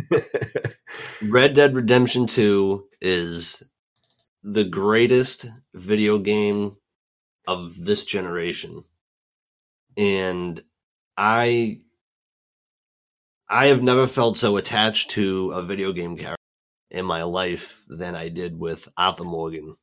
[1.22, 3.62] red dead redemption 2 is
[4.42, 6.76] the greatest video game
[7.46, 8.84] of this generation.
[9.96, 10.60] And
[11.16, 11.80] I
[13.48, 16.36] I have never felt so attached to a video game character
[16.90, 19.76] in my life than I did with Arthur Morgan.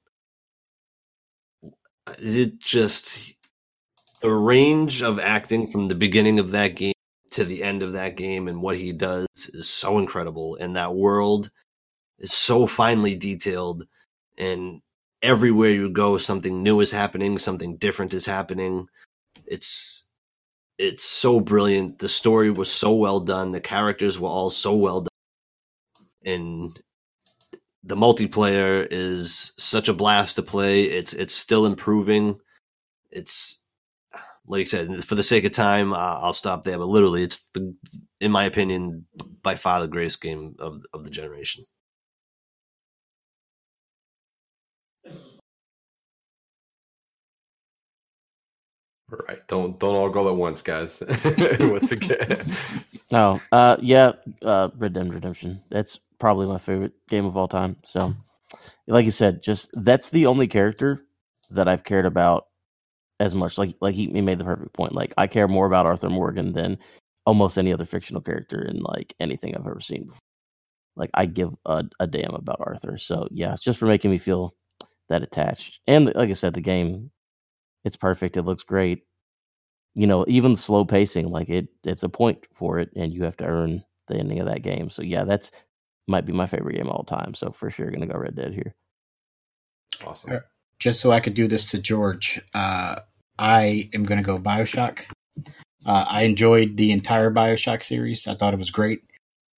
[2.18, 3.34] Is It just
[4.22, 6.94] the range of acting from the beginning of that game
[7.32, 10.96] to the end of that game and what he does is so incredible and that
[10.96, 11.52] world
[12.18, 13.86] is so finely detailed
[14.38, 14.82] and
[15.22, 18.88] everywhere you go something new is happening something different is happening.
[19.46, 20.06] It's
[20.78, 22.00] it's so brilliant.
[22.00, 23.52] The story was so well done.
[23.52, 25.10] The characters were all so well done.
[26.24, 26.80] And
[27.84, 30.84] the multiplayer is such a blast to play.
[30.84, 32.40] It's it's still improving.
[33.12, 33.59] It's
[34.50, 36.80] like I said, for the sake of time, uh, I'll stop there.
[36.80, 37.76] But literally, it's the,
[38.22, 39.08] in my opinion,
[39.44, 41.66] by far the greatest game of of the generation.
[49.10, 49.48] Right.
[49.48, 51.00] don't don't all go at once, guys.
[51.60, 52.56] What's again?
[53.12, 55.64] No, uh, yeah, uh, Red Dead Redemption.
[55.72, 57.78] That's probably my favorite game of all time.
[57.84, 58.16] So,
[58.88, 61.04] like you said, just that's the only character
[61.52, 62.48] that I've cared about
[63.20, 63.58] as much.
[63.58, 64.94] Like like he, he made the perfect point.
[64.94, 66.78] Like I care more about Arthur Morgan than
[67.26, 70.20] almost any other fictional character in like anything I've ever seen before.
[70.96, 72.98] Like I give a, a damn about Arthur.
[72.98, 74.56] So yeah, it's just for making me feel
[75.10, 75.80] that attached.
[75.88, 77.12] And like I said, the game,
[77.86, 78.38] it's perfect.
[78.38, 79.04] It looks great.
[79.96, 83.36] You know, even slow pacing, like it, it's a point for it, and you have
[83.38, 84.90] to earn the ending of that game.
[84.90, 85.52] So yeah, that's
[86.08, 87.34] might be my favorite game all time.
[87.34, 88.76] So for sure, gonna go Red Dead here.
[90.06, 90.42] Awesome.
[90.80, 93.00] Just so I could do this to George, uh,
[93.40, 95.06] I am going to go Bioshock.
[95.86, 98.28] Uh, I enjoyed the entire Bioshock series.
[98.28, 99.04] I thought it was great.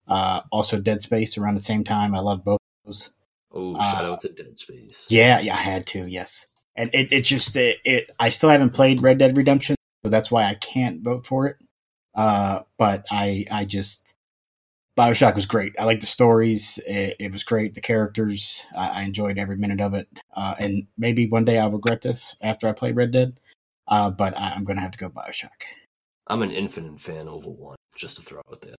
[0.08, 2.14] Uh, also, Dead Space around the same time.
[2.14, 3.10] I love both those.
[3.52, 5.08] Oh, shout uh, out to Dead Space.
[5.10, 6.08] Yeah, yeah, I had to.
[6.08, 10.10] Yes, and it, it just it, it, I still haven't played Red Dead Redemption, so
[10.10, 11.58] that's why I can't vote for it.
[12.14, 14.14] Uh, but I I just
[14.98, 15.74] Bioshock was great.
[15.80, 16.78] I like the stories.
[16.86, 17.74] It, it, was great.
[17.74, 18.66] The characters.
[18.78, 20.08] I, I enjoyed every minute of it.
[20.36, 23.40] Uh, and maybe one day I'll regret this after I play Red Dead.
[23.92, 25.50] Uh, but I, am going to have to go Bioshock.
[26.28, 28.76] I'm an Infinite fan over one, just to throw out there.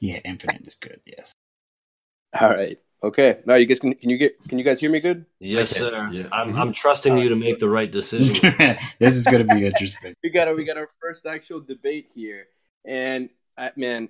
[0.00, 1.00] Yeah, Infinite is good.
[1.04, 1.34] Yes.
[2.40, 2.78] All right.
[3.04, 3.40] Okay.
[3.44, 5.26] Now you guys can, can you get can you guys hear me good?
[5.38, 6.08] Yes, sir.
[6.10, 6.28] Yeah.
[6.32, 8.34] I'm I'm trusting you to make the right decision.
[8.98, 10.14] this is going to be interesting.
[10.22, 12.46] we got a, we got our first actual debate here,
[12.86, 14.08] and uh, man,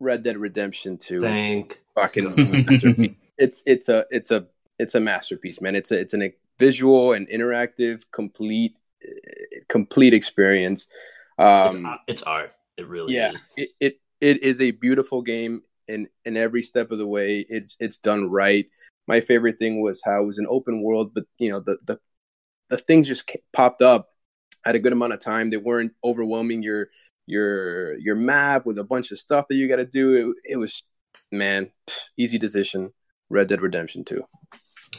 [0.00, 1.20] Red Dead Redemption Two.
[1.20, 2.34] Thank fucking.
[3.38, 4.46] it's it's a it's a
[4.78, 5.76] it's a masterpiece, man.
[5.76, 8.76] It's a it's an visual and interactive, complete
[9.68, 10.86] complete experience.
[11.38, 12.52] Um, it's, it's, art.
[12.76, 13.42] It really yeah, is.
[13.56, 17.44] It, it it is a beautiful game in in every step of the way.
[17.48, 18.66] It's it's done right.
[19.08, 21.98] My favorite thing was how it was an open world, but you know the the
[22.70, 24.08] the things just popped up
[24.64, 25.50] at a good amount of time.
[25.50, 26.88] They weren't overwhelming your
[27.26, 30.34] your your map with a bunch of stuff that you got to do.
[30.44, 30.82] It, it was
[31.30, 31.70] man,
[32.16, 32.92] easy decision.
[33.30, 34.22] Red Dead Redemption 2.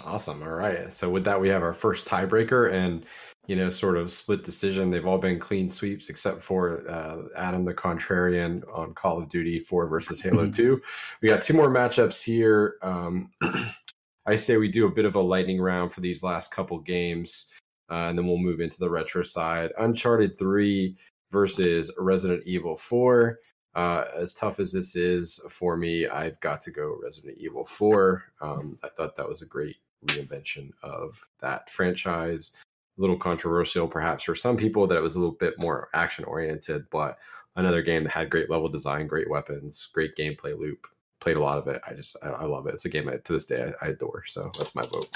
[0.04, 0.42] Awesome.
[0.42, 0.92] All right.
[0.92, 3.06] So with that, we have our first tiebreaker, and
[3.48, 4.90] you know, sort of split decision.
[4.90, 9.60] They've all been clean sweeps except for uh, Adam the Contrarian on Call of Duty
[9.60, 10.52] 4 versus Halo mm-hmm.
[10.52, 10.82] 2.
[11.22, 12.76] We got two more matchups here.
[12.82, 13.32] Um,
[14.26, 17.52] I say we do a bit of a lightning round for these last couple games,
[17.92, 19.74] uh, and then we'll move into the retro side.
[19.78, 20.96] Uncharted 3
[21.30, 23.40] versus Resident Evil 4.
[23.76, 28.24] Uh, as tough as this is for me, I've got to go Resident Evil 4.
[28.40, 32.54] Um, I thought that was a great reinvention of that franchise
[32.98, 36.26] a little controversial perhaps for some people that it was a little bit more action
[36.26, 37.18] oriented, but
[37.56, 40.88] another game that had great level design, great weapons, great gameplay loop.
[41.20, 41.82] Played a lot of it.
[41.88, 42.74] I just I, I love it.
[42.74, 44.24] It's a game I, to this day I, I adore.
[44.28, 45.10] So that's my vote.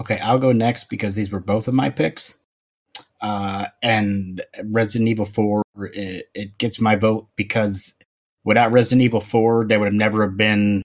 [0.00, 2.36] Okay, I'll go next because these were both of my picks.
[3.20, 7.96] Uh, and Resident Evil 4, it, it, gets my vote because
[8.44, 10.82] without Resident Evil 4, there would have never have been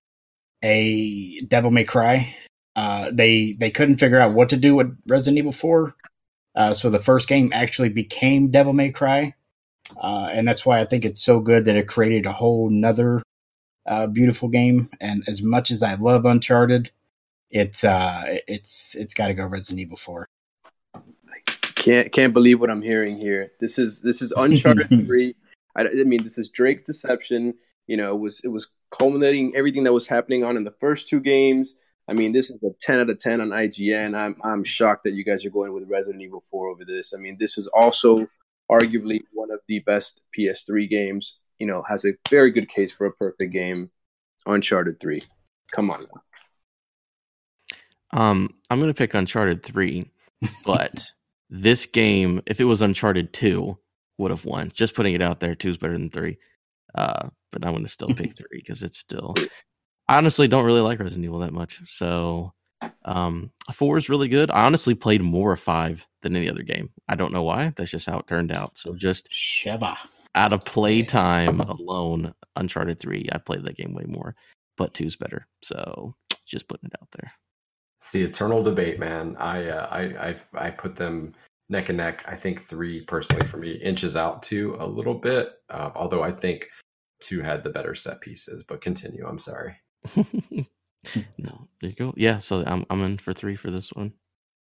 [0.64, 2.36] a Devil May Cry.
[2.76, 5.96] Uh, they they couldn't figure out what to do with Resident Evil Four,
[6.56, 9.36] uh, so the first game actually became Devil May Cry,
[10.02, 13.22] uh, and that's why I think it's so good that it created a whole nother
[13.86, 14.90] uh, beautiful game.
[15.00, 16.92] And as much as I love Uncharted,
[17.52, 20.28] it's uh, it's it's got to go Resident Evil Four.
[21.76, 23.52] Can't can't believe what I'm hearing here.
[23.60, 25.36] This is this is Uncharted three.
[25.76, 27.56] I, I mean, this is Drake's Deception.
[27.86, 31.08] You know, it was it was culminating everything that was happening on in the first
[31.08, 31.76] two games
[32.08, 34.16] I mean, this is a 10 out of 10 on IGN.
[34.16, 37.14] I'm I'm shocked that you guys are going with Resident Evil 4 over this.
[37.14, 38.28] I mean, this is also
[38.70, 41.38] arguably one of the best PS3 games.
[41.60, 43.92] You know, has a very good case for a perfect game.
[44.46, 45.24] Uncharted 3.
[45.72, 46.22] Come on now.
[48.14, 50.12] Um, I'm gonna pick Uncharted three,
[50.66, 51.12] but
[51.50, 53.78] this game, if it was Uncharted two,
[54.20, 54.72] would have won.
[54.74, 56.38] Just putting it out there, two is better than three.
[56.94, 59.34] Uh, but I'm gonna still pick three because it's still.
[60.08, 62.54] I honestly don't really like Resident Evil that much, so
[63.06, 64.52] um, four is really good.
[64.52, 66.90] I honestly played more of five than any other game.
[67.08, 67.74] I don't know why.
[67.76, 68.78] That's just how it turned out.
[68.78, 69.98] So just Sheba.
[70.36, 74.36] out of play time alone, Uncharted three, I played that game way more,
[74.78, 75.48] but two's better.
[75.62, 77.32] So just putting it out there.
[78.02, 79.38] It's the eternal debate, man.
[79.38, 80.36] I uh, I I
[80.68, 81.34] I put them
[81.70, 82.24] neck and neck.
[82.28, 86.32] I think three personally for me inches out to a little bit, uh, although I
[86.32, 86.68] think
[87.22, 88.66] two had the better set pieces.
[88.68, 89.26] But continue.
[89.26, 89.76] I'm sorry.
[91.38, 92.14] no, there you go.
[92.16, 94.14] Yeah, so I'm I'm in for three for this one.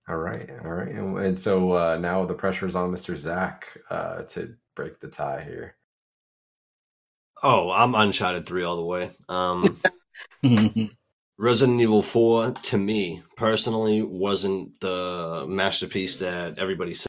[0.09, 3.17] All right, all right, and, and so uh, now the pressure is on Mr.
[3.17, 5.77] Zach uh, to break the tie here.
[7.43, 9.11] Oh, I'm Uncharted three all the way.
[9.29, 9.77] Um,
[11.39, 17.09] Resident Evil 4 to me personally wasn't the masterpiece that everybody said.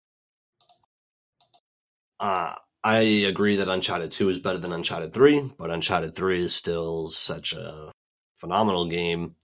[2.19, 6.55] Uh, I agree that Uncharted 2 is better than Uncharted 3, but Uncharted 3 is
[6.55, 7.91] still such a
[8.37, 9.35] phenomenal game.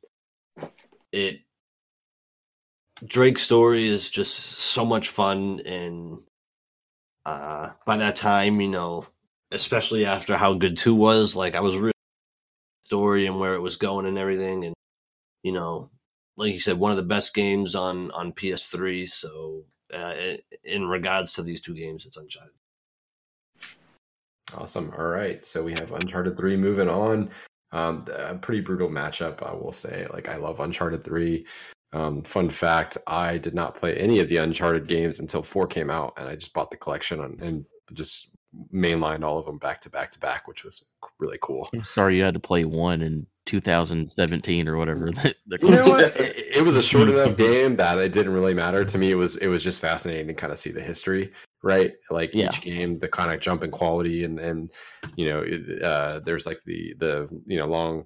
[1.12, 1.42] It
[3.06, 6.20] Drake's story is just so much fun and
[7.26, 9.06] uh by that time, you know,
[9.52, 11.92] especially after how good 2 was, like I was really
[12.86, 14.76] story and where it was going and everything and
[15.44, 15.90] you know
[16.36, 19.64] like you said one of the best games on on ps3 so
[19.94, 20.14] uh,
[20.66, 22.52] in regards to these two games it's uncharted
[24.56, 24.94] awesome.
[24.98, 25.44] All right.
[25.44, 27.30] So we have uncharted 3 moving on
[27.72, 30.08] um a pretty brutal matchup i will say.
[30.14, 31.46] Like i love uncharted 3
[31.94, 35.90] um, fun fact i did not play any of the uncharted games until 4 came
[35.90, 38.31] out and i just bought the collection and, and just
[38.74, 40.84] mainlined all of them back to back to back, which was
[41.20, 41.70] really cool.
[41.74, 45.12] I'm sorry you had to play one in 2017 or whatever.
[45.12, 46.16] The, the you know what?
[46.18, 49.12] It, it, was a short enough game that it didn't really matter to me.
[49.12, 51.32] It was it was just fascinating to kind of see the history,
[51.64, 51.94] right?
[52.10, 52.48] Like yeah.
[52.48, 54.72] each game, the kind of jump in quality, and and
[55.16, 55.44] you know,
[55.86, 58.06] uh, there's like the the you know long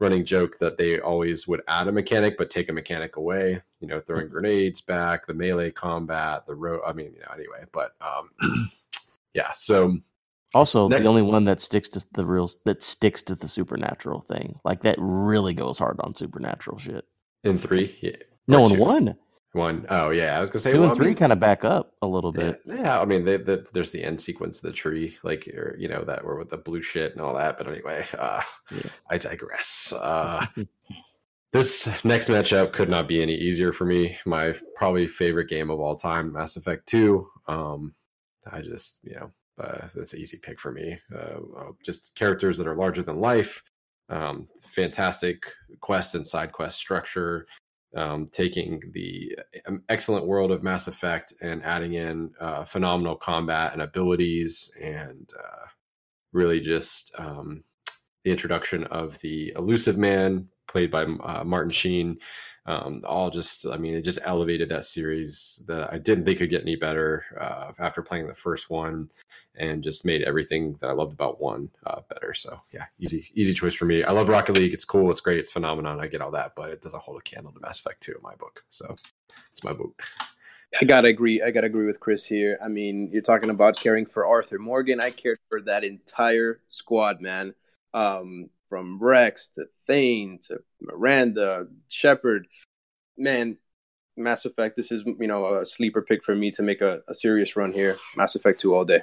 [0.00, 3.86] running joke that they always would add a mechanic but take a mechanic away you
[3.86, 7.92] know throwing grenades back the melee combat the road i mean you know anyway but
[8.00, 8.28] um
[9.34, 9.52] yeah.
[9.52, 9.98] So
[10.54, 14.20] also next, the only one that sticks to the real that sticks to the supernatural
[14.20, 14.60] thing.
[14.64, 17.04] Like that really goes hard on supernatural shit.
[17.42, 18.16] In three, yeah.
[18.46, 19.16] no, in one.
[19.52, 19.86] One.
[19.88, 21.64] Oh yeah, I was gonna say two well, and three I mean, kind of back
[21.64, 22.60] up a little bit.
[22.66, 25.76] Yeah, yeah I mean, they, they, there's the end sequence of the tree, like or,
[25.78, 27.56] you know that were with the blue shit and all that.
[27.56, 28.90] But anyway, uh, yeah.
[29.10, 29.94] I digress.
[29.96, 30.44] Uh,
[31.52, 34.18] this next matchup could not be any easier for me.
[34.26, 37.28] My probably favorite game of all time, Mass Effect Two.
[37.46, 37.92] Um,
[38.50, 39.30] I just, you know,
[39.62, 40.98] uh, that's an easy pick for me.
[41.14, 43.62] Uh, uh, just characters that are larger than life,
[44.08, 45.44] um, fantastic
[45.80, 47.46] quest and side quest structure,
[47.96, 53.72] um, taking the um, excellent world of Mass Effect and adding in uh, phenomenal combat
[53.72, 55.66] and abilities, and uh,
[56.32, 57.62] really just um,
[58.24, 62.18] the introduction of the Illusive Man, played by uh, Martin Sheen
[62.66, 66.50] um, all just i mean it just elevated that series that i didn't think could
[66.50, 69.08] get any better uh, after playing the first one
[69.56, 73.52] and just made everything that i loved about one uh, better so yeah easy easy
[73.52, 76.20] choice for me i love rocket league it's cool it's great it's phenomenon i get
[76.20, 78.64] all that but it doesn't hold a candle to mass effect 2 in my book
[78.70, 78.94] so
[79.50, 79.94] it's my vote
[80.80, 81.40] I gotta agree.
[81.40, 82.58] I gotta agree with Chris here.
[82.64, 85.00] I mean, you're talking about caring for Arthur Morgan.
[85.00, 87.54] I cared for that entire squad, man.
[87.92, 92.48] Um, from Wrex to Thane to Miranda, Shepard.
[93.16, 93.56] Man,
[94.16, 97.14] Mass Effect, this is, you know, a sleeper pick for me to make a, a
[97.14, 97.98] serious run here.
[98.16, 99.02] Mass Effect 2 all day.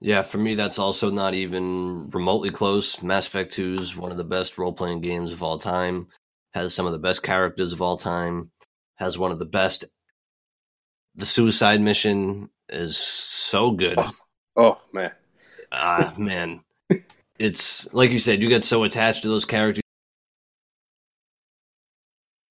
[0.00, 3.02] Yeah, for me, that's also not even remotely close.
[3.02, 6.08] Mass Effect 2 is one of the best role playing games of all time,
[6.52, 8.50] has some of the best characters of all time,
[8.96, 9.86] has one of the best.
[11.14, 13.94] The suicide mission is so good.
[13.96, 14.12] Oh,
[14.58, 15.12] oh man.
[15.72, 16.60] Ah, man
[17.42, 19.82] it's like you said, you get so attached to those characters,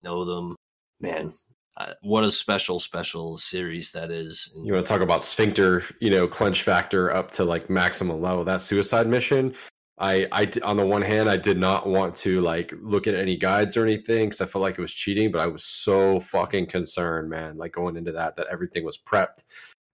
[0.03, 0.55] know them,
[0.99, 1.33] man.
[1.77, 4.53] Uh, what a special, special series that is.
[4.63, 8.43] You want to talk about sphincter, you know, clench factor up to like maximum level.
[8.43, 9.55] That suicide mission,
[9.97, 13.37] I, I, on the one hand, I did not want to like look at any
[13.37, 16.67] guides or anything because I felt like it was cheating, but I was so fucking
[16.67, 17.57] concerned, man.
[17.57, 19.43] Like going into that, that everything was prepped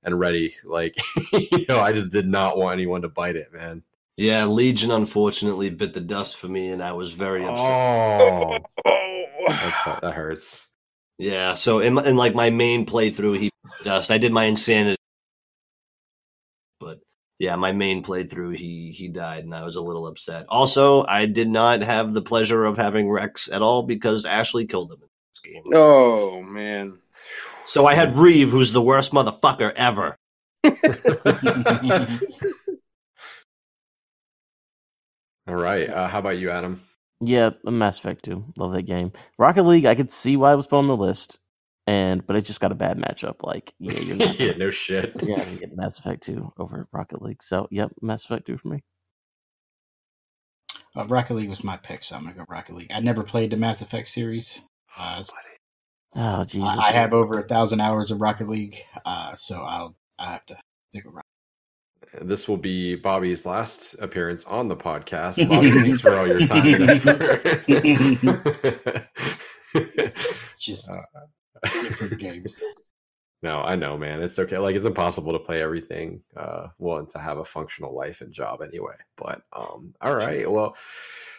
[0.04, 0.56] and ready.
[0.66, 0.98] Like,
[1.32, 3.84] you know, I just did not want anyone to bite it, man.
[4.18, 8.64] Yeah, Legion unfortunately bit the dust for me, and I was very upset.
[8.84, 10.66] Oh, that hurts.
[11.20, 13.52] Yeah, so in, in like my main playthrough, he
[13.84, 14.10] dust.
[14.10, 14.98] I did my insanity,
[16.80, 17.00] but
[17.38, 20.48] yeah, my main playthrough, he he died, and I was a little upset.
[20.50, 24.92] Also, I did not have the pleasure of having Wrex at all because Ashley killed
[24.92, 25.64] him in this game.
[25.76, 26.98] Oh man!
[27.68, 30.18] So I had Wreav, who's the worst motherfucker ever.
[35.48, 35.90] All right.
[35.90, 36.82] Uh, how about you, Adam?
[37.20, 38.54] Yeah, Mass Effect 2.
[38.58, 39.12] Love that game.
[39.38, 41.40] Rocket League, I could see why it was put on the list,
[41.88, 43.38] and but it just got a bad matchup.
[43.42, 44.40] Like, yeah, you're not.
[44.40, 45.16] yeah, no shit.
[45.24, 47.42] yeah, I get Mass Effect 2 over Rocket League.
[47.42, 48.84] So, yep, Mass Effect 2 for me.
[50.96, 52.92] Uh, Rocket League was my pick, so I'm gonna go Rocket League.
[52.94, 54.62] I never played the Mass Effect series.
[54.98, 55.24] Uh,
[56.16, 56.68] oh, Jesus.
[56.68, 60.46] I, I, have over a thousand hours of Rocket League, uh, so I'll I have
[60.48, 60.58] to
[60.90, 61.24] stick around.
[62.22, 65.48] This will be Bobby's last appearance on the podcast.
[65.50, 66.64] Bobby, thanks for all your time.
[70.58, 72.62] Just uh, games.
[73.44, 74.24] No, I know, man.
[74.24, 74.58] It's okay.
[74.58, 76.22] Like it's impossible to play everything.
[76.36, 78.96] Uh, well, and to have a functional life and job anyway.
[79.16, 80.52] But um, all right.
[80.52, 80.76] Well,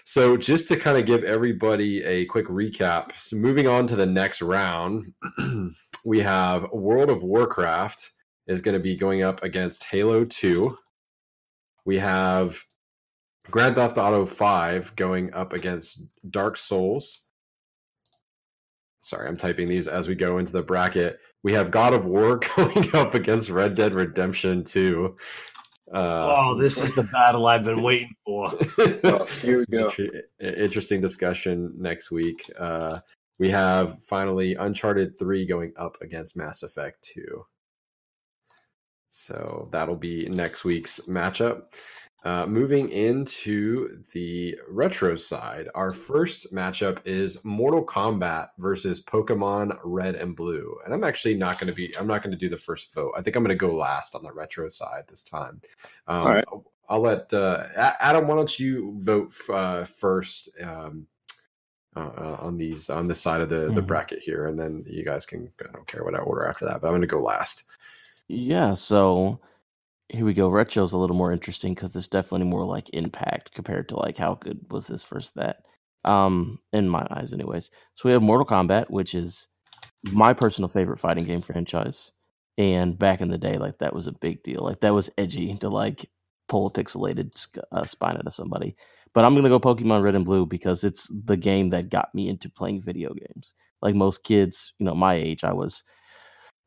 [0.05, 3.19] so just to kind of give everybody a quick recap.
[3.19, 5.13] So moving on to the next round,
[6.05, 8.13] we have World of Warcraft
[8.49, 10.77] is going to be going up against Halo 2.
[11.85, 12.61] We have
[13.51, 17.25] Grand Theft Auto 5 going up against Dark Souls.
[19.03, 21.21] Sorry, I'm typing these as we go into the bracket.
[21.43, 25.17] We have God of War going up against Red Dead Redemption 2.
[25.95, 28.53] Uh, oh, this is the battle I've been waiting for.
[29.05, 29.91] oh, here we go.
[30.41, 32.51] Interesting discussion next week.
[32.59, 33.01] Uh,
[33.39, 37.45] we have finally Uncharted 3 going up against Mass Effect 2.
[39.19, 41.75] So that'll be next week's matchup.
[42.25, 50.15] Uh, moving into the retro side, our first matchup is Mortal Kombat versus Pokemon Red
[50.15, 50.77] and Blue.
[50.85, 53.13] And I'm actually not going to be, I'm not going to do the first vote.
[53.17, 55.61] I think I'm going to go last on the retro side this time.
[56.07, 56.45] Um, All right.
[56.89, 58.29] I'll let uh, Adam.
[58.29, 61.07] Why don't you vote uh, first um,
[61.97, 63.75] uh, uh, on these on this side of the mm-hmm.
[63.75, 66.65] the bracket here, and then you guys can I don't care what I order after
[66.65, 66.81] that.
[66.81, 67.65] But I'm going to go last.
[68.29, 69.41] Yeah, so
[70.11, 70.49] here we go.
[70.49, 74.35] Retro's a little more interesting because there's definitely more like impact compared to like how
[74.37, 75.65] good was this versus that.
[76.05, 77.71] Um, in my eyes, anyways.
[77.95, 79.49] So we have Mortal Kombat, which is
[80.13, 82.13] my personal favorite fighting game franchise.
[82.59, 84.63] And back in the day, like that was a big deal.
[84.65, 86.11] Like that was edgy to like
[86.49, 87.33] pull a pixelated
[87.73, 88.77] uh, spine out of somebody.
[89.15, 92.29] But I'm gonna go Pokemon Red and Blue because it's the game that got me
[92.29, 93.55] into playing video games.
[93.83, 95.85] Like most kids, you know, my age, I was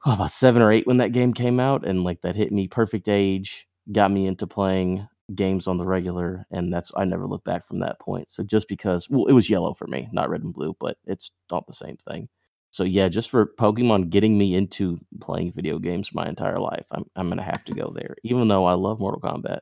[0.06, 2.68] oh, about seven or eight when that game came out, and like that hit me
[2.68, 7.46] perfect age, got me into playing games on the regular, and that's I never looked
[7.46, 8.30] back from that point.
[8.32, 11.32] So just because, well, it was yellow for me, not red and blue, but it's
[11.52, 12.30] not the same thing.
[12.72, 17.06] So yeah, just for Pokemon getting me into playing video games my entire life, I'm
[17.16, 19.60] I'm gonna have to go there, even though I love Mortal Kombat.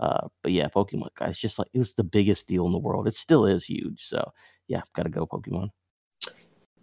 [0.00, 3.06] Uh, but yeah, Pokemon guys, just like it was the biggest deal in the world.
[3.08, 4.04] It still is huge.
[4.06, 4.32] So
[4.68, 5.70] yeah, gotta go Pokemon.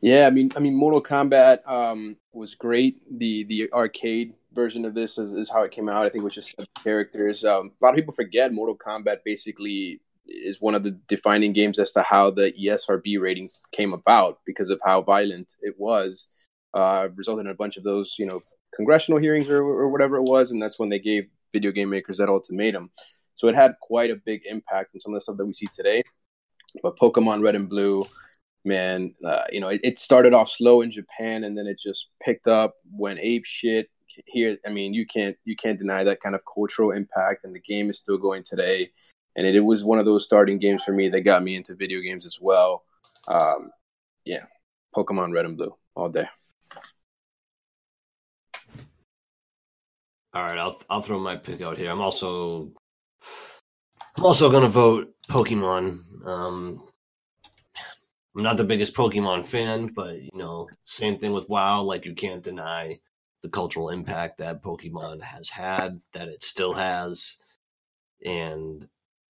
[0.01, 3.01] Yeah, I mean, I mean, Mortal Kombat um, was great.
[3.19, 6.05] The the arcade version of this is, is how it came out.
[6.05, 7.45] I think it was just characters.
[7.45, 11.77] Um, a lot of people forget Mortal Kombat basically is one of the defining games
[11.77, 16.27] as to how the ESRB ratings came about because of how violent it was.
[16.73, 18.41] Uh, resulted in a bunch of those, you know,
[18.75, 22.17] congressional hearings or, or whatever it was, and that's when they gave video game makers
[22.17, 22.89] that ultimatum.
[23.35, 25.67] So it had quite a big impact on some of the stuff that we see
[25.67, 26.03] today.
[26.81, 28.05] But Pokemon Red and Blue
[28.63, 32.09] man, uh, you know, it, it, started off slow in Japan and then it just
[32.23, 33.89] picked up, went ape shit.
[34.27, 37.61] Here, I mean, you can't you can't deny that kind of cultural impact, and the
[37.61, 38.91] game is still going today.
[39.37, 41.75] And it, it was one of those starting games for me that got me into
[41.75, 42.83] video games as well.
[43.29, 43.71] Um,
[44.25, 44.43] yeah,
[44.93, 46.25] Pokemon Red and Blue all day.
[50.33, 51.89] All right, I'll I'll throw my pick out here.
[51.89, 52.71] I'm also
[54.17, 55.99] I'm also gonna vote Pokemon.
[56.25, 56.83] Um,
[58.35, 61.81] I'm not the biggest Pokemon fan, but you know, same thing with WoW.
[61.81, 62.99] Like you can't deny
[63.41, 67.37] the cultural impact that Pokemon has had, that it still has,
[68.25, 68.87] and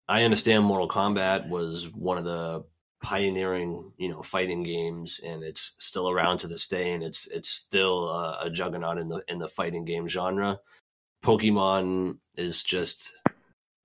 [0.07, 2.63] I understand Mortal Kombat was one of the
[3.01, 7.49] pioneering, you know, fighting games, and it's still around to this day, and it's it's
[7.49, 10.59] still a, a juggernaut in the in the fighting game genre.
[11.23, 13.11] Pokemon is just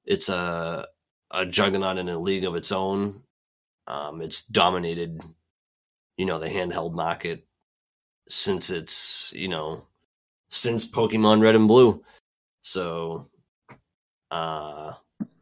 [0.04, 0.86] it's a
[1.30, 3.22] a juggernaut in a league of its own
[3.86, 5.22] um, it's dominated,
[6.16, 7.46] you know, the handheld market
[8.28, 9.86] since it's, you know,
[10.50, 12.02] since Pokemon Red and Blue.
[12.62, 13.26] So,
[14.30, 14.92] uh,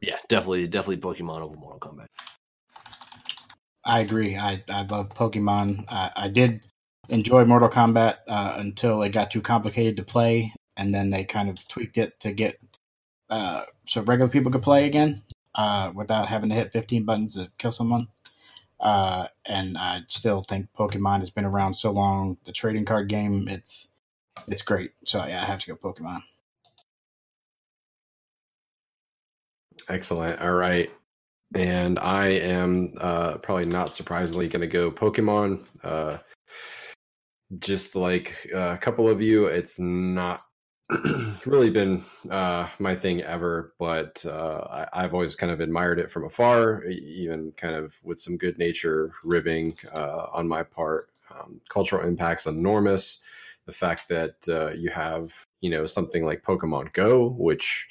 [0.01, 2.09] yeah, definitely, definitely Pokemon over Mortal Kombat.
[3.85, 4.37] I agree.
[4.37, 5.85] I, I love Pokemon.
[5.91, 6.61] I, I did
[7.09, 11.49] enjoy Mortal Kombat uh, until it got too complicated to play, and then they kind
[11.49, 12.59] of tweaked it to get
[13.31, 15.23] uh, so regular people could play again
[15.55, 18.09] uh, without having to hit 15 buttons to kill someone.
[18.81, 22.37] Uh, and I still think Pokemon has been around so long.
[22.45, 23.89] The trading card game, it's
[24.49, 24.93] it's great.
[25.05, 26.23] So yeah, I have to go Pokemon.
[29.89, 30.41] Excellent.
[30.41, 30.91] All right.
[31.55, 35.61] And I am uh, probably not surprisingly going to go Pokemon.
[35.83, 36.19] Uh,
[37.61, 40.43] just like a couple of you, it's not
[41.47, 46.11] really been uh, my thing ever, but uh, I, have always kind of admired it
[46.11, 51.09] from afar, even kind of with some good nature ribbing uh, on my part.
[51.31, 53.23] Um, cultural impact's enormous.
[53.65, 55.33] The fact that uh, you have,
[55.63, 57.89] you know, something like Pokemon Go, which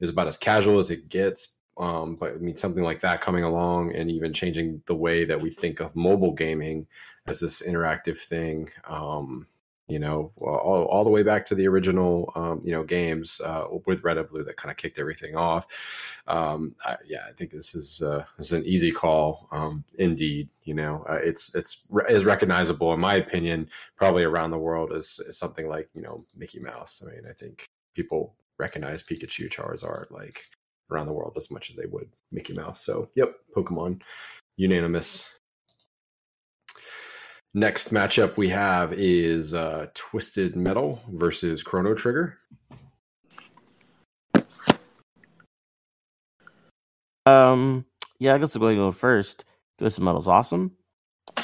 [0.00, 3.44] is about as casual as it gets, um, but I mean, something like that coming
[3.44, 6.86] along and even changing the way that we think of mobile gaming
[7.26, 8.70] as this interactive thing.
[8.86, 9.46] Um,
[9.90, 13.66] you know, all, all the way back to the original, um, you know, games uh,
[13.86, 15.66] with Red and Blue that kind of kicked everything off.
[16.26, 19.48] Um, I, yeah, I think this is uh, this is an easy call.
[19.50, 24.58] Um, indeed, you know, uh, it's it's is recognizable in my opinion, probably around the
[24.58, 27.02] world as, as something like you know Mickey Mouse.
[27.04, 30.44] I mean, I think people recognize Pikachu, Charizard, like
[30.90, 32.84] around the world as much as they would Mickey Mouse.
[32.84, 34.02] So, yep, Pokemon,
[34.56, 35.39] unanimous
[37.52, 42.38] Next matchup we have is uh, Twisted Metal versus Chrono Trigger.
[47.26, 47.84] Um,
[48.20, 49.44] yeah, I guess I'm going to go first.
[49.78, 50.72] Twisted Metal's awesome,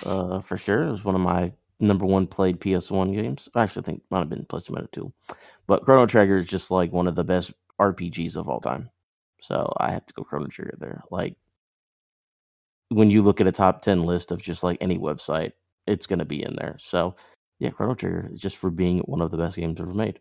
[0.04, 0.84] uh, for sure.
[0.84, 3.48] It was one of my number one played PS1 games.
[3.56, 5.12] I actually, think might have been Twisted Metal 2.
[5.66, 8.90] But Chrono Trigger is just like one of the best RPGs of all time.
[9.40, 11.02] So I have to go Chrono Trigger there.
[11.10, 11.34] Like,
[12.90, 15.52] when you look at a top 10 list of just like any website,
[15.86, 16.76] it's going to be in there.
[16.80, 17.16] So,
[17.58, 20.20] yeah, Chrono Trigger just for being one of the best games ever made.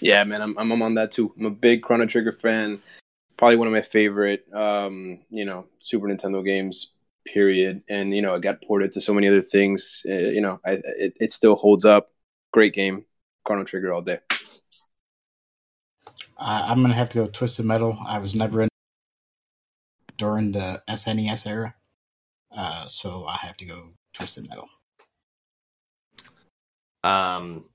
[0.00, 1.32] Yeah, man, I'm I'm on that too.
[1.38, 2.80] I'm a big Chrono Trigger fan.
[3.36, 6.92] Probably one of my favorite, um, you know, Super Nintendo games.
[7.24, 7.82] Period.
[7.88, 10.02] And you know, it got ported to so many other things.
[10.08, 12.10] Uh, you know, I, it it still holds up.
[12.52, 13.04] Great game,
[13.44, 14.20] Chrono Trigger all day.
[16.38, 17.98] I'm gonna have to go Twisted Metal.
[18.06, 18.68] I was never in
[20.18, 21.74] during the SNES era.
[22.56, 24.68] Uh, so I have to go Twisted Metal.
[27.04, 27.66] Um,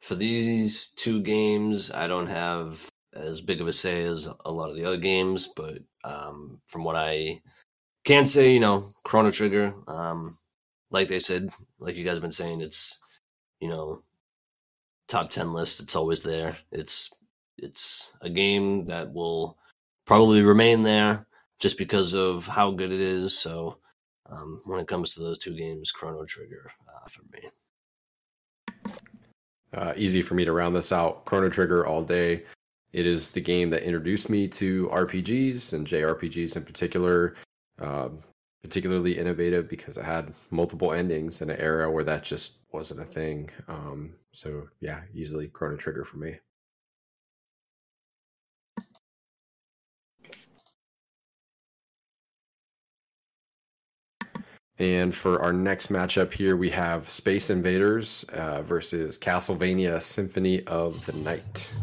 [0.00, 4.70] for these two games, I don't have as big of a say as a lot
[4.70, 7.42] of the other games, but um, from what I
[8.04, 10.38] can say, you know, Chrono Trigger, um,
[10.90, 12.98] like they said, like you guys have been saying, it's
[13.60, 14.00] you know,
[15.06, 15.80] top ten list.
[15.80, 16.56] It's always there.
[16.72, 17.10] It's
[17.58, 19.58] it's a game that will
[20.06, 21.26] probably remain there
[21.60, 23.38] just because of how good it is.
[23.38, 23.78] So
[24.30, 27.48] um, when it comes to those two games, Chrono Trigger uh, for me.
[29.72, 31.24] Uh, easy for me to round this out.
[31.24, 32.44] Chrono Trigger all day.
[32.92, 37.36] It is the game that introduced me to RPGs and JRPGs in particular.
[37.80, 38.08] Uh,
[38.62, 43.04] particularly innovative because it had multiple endings in an era where that just wasn't a
[43.04, 43.48] thing.
[43.68, 46.38] Um, so yeah, easily Chrono Trigger for me.
[54.80, 61.04] And for our next matchup here, we have Space Invaders uh, versus Castlevania Symphony of
[61.04, 61.74] the Night.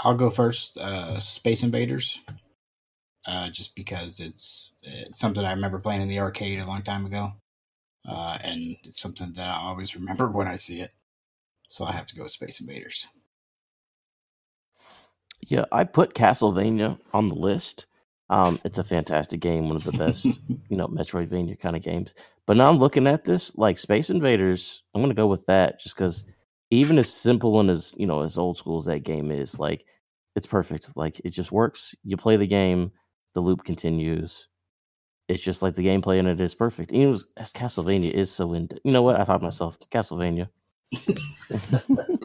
[0.00, 0.78] I'll go first.
[0.78, 2.18] Uh, Space Invaders,
[3.26, 7.04] uh, just because it's, it's, something I remember playing in the arcade a long time
[7.04, 7.34] ago,
[8.08, 10.92] uh, and it's something that I always remember when I see it.
[11.68, 13.06] So I have to go with Space Invaders.
[15.42, 17.84] Yeah, I put Castlevania on the list
[18.30, 20.24] um, it's a fantastic game, one of the best,
[20.68, 22.14] you know, Metroidvania kind of games.
[22.46, 24.82] But now I'm looking at this, like Space Invaders.
[24.94, 26.24] I'm gonna go with that just because,
[26.70, 29.84] even as simple and as you know, as old school as that game is, like
[30.36, 30.96] it's perfect.
[30.96, 31.94] Like it just works.
[32.02, 32.92] You play the game,
[33.34, 34.48] the loop continues.
[35.28, 36.92] It's just like the gameplay in it is perfect.
[36.92, 38.68] Even as Castlevania is so in.
[38.84, 39.18] You know what?
[39.18, 40.48] I thought myself, Castlevania.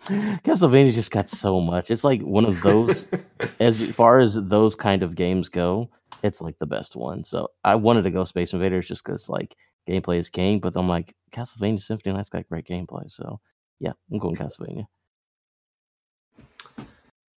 [0.44, 1.90] Castlevania just got so much.
[1.90, 3.04] It's like one of those,
[3.60, 5.90] as far as those kind of games go,
[6.22, 7.22] it's like the best one.
[7.22, 9.56] So I wanted to go Space Invaders just because like
[9.88, 13.10] gameplay is king, but I'm like Castlevania Symphony that's got great gameplay.
[13.10, 13.40] So
[13.78, 14.86] yeah, I'm going Castlevania.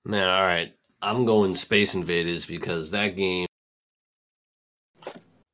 [0.05, 3.47] Man, all right, I'm going Space Invaders because that game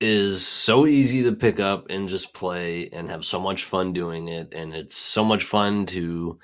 [0.01, 4.29] is so easy to pick up and just play and have so much fun doing
[4.29, 6.39] it and it's so much fun to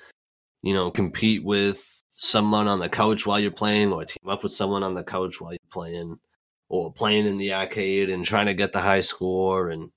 [0.65, 4.51] you know, compete with someone on the couch while you're playing, or team up with
[4.51, 6.19] someone on the couch while you're playing,
[6.67, 9.69] or playing in the arcade and trying to get the high score.
[9.69, 9.91] And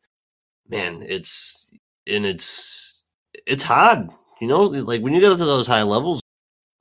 [0.69, 1.71] man, it's
[2.07, 2.95] and it's
[3.47, 4.11] it's hard
[4.41, 6.21] you know, like when you get up to those high levels,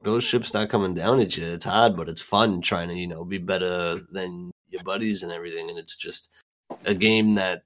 [0.03, 1.45] those ships start coming down at you.
[1.45, 5.31] It's hard, but it's fun trying to, you know, be better than your buddies and
[5.31, 5.69] everything.
[5.69, 6.29] And it's just
[6.85, 7.63] a game that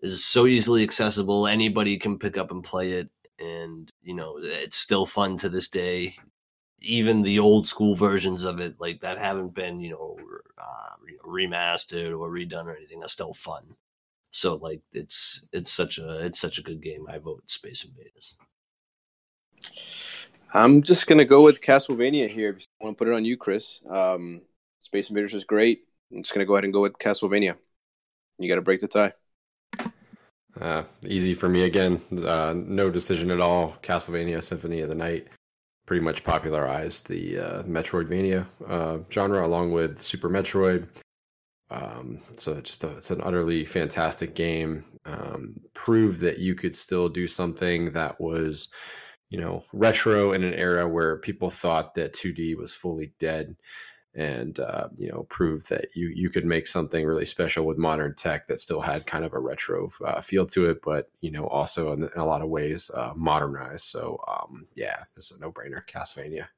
[0.00, 1.46] is so easily accessible.
[1.46, 3.10] Anybody can pick up and play it.
[3.38, 6.16] And, you know, it's still fun to this day.
[6.80, 10.18] Even the old school versions of it, like that haven't been, you know,
[10.56, 10.90] uh,
[11.26, 13.76] remastered or redone or anything, that's still fun.
[14.30, 17.06] So like it's it's such a it's such a good game.
[17.08, 18.36] I vote Space Invaders.
[20.54, 22.58] I'm just gonna go with Castlevania here.
[22.80, 23.82] I want to put it on you, Chris.
[23.88, 24.42] Um,
[24.80, 25.86] Space Invaders is great.
[26.12, 27.56] I'm just gonna go ahead and go with Castlevania.
[28.38, 29.12] You got to break the tie.
[30.60, 32.00] Uh, easy for me again.
[32.24, 33.76] Uh, no decision at all.
[33.82, 35.28] Castlevania Symphony of the Night
[35.86, 40.86] pretty much popularized the uh, Metroidvania uh, genre along with Super Metroid.
[41.70, 44.84] Um, so just a, it's an utterly fantastic game.
[45.04, 48.68] Um, proved that you could still do something that was,
[49.30, 53.54] you know, retro in an era where people thought that 2D was fully dead,
[54.18, 58.14] and uh, you know, proved that you you could make something really special with modern
[58.16, 61.46] tech that still had kind of a retro uh, feel to it, but you know,
[61.46, 63.84] also in, in a lot of ways uh, modernized.
[63.84, 65.86] So um, yeah, this is a no brainer.
[65.86, 66.48] Castlevania.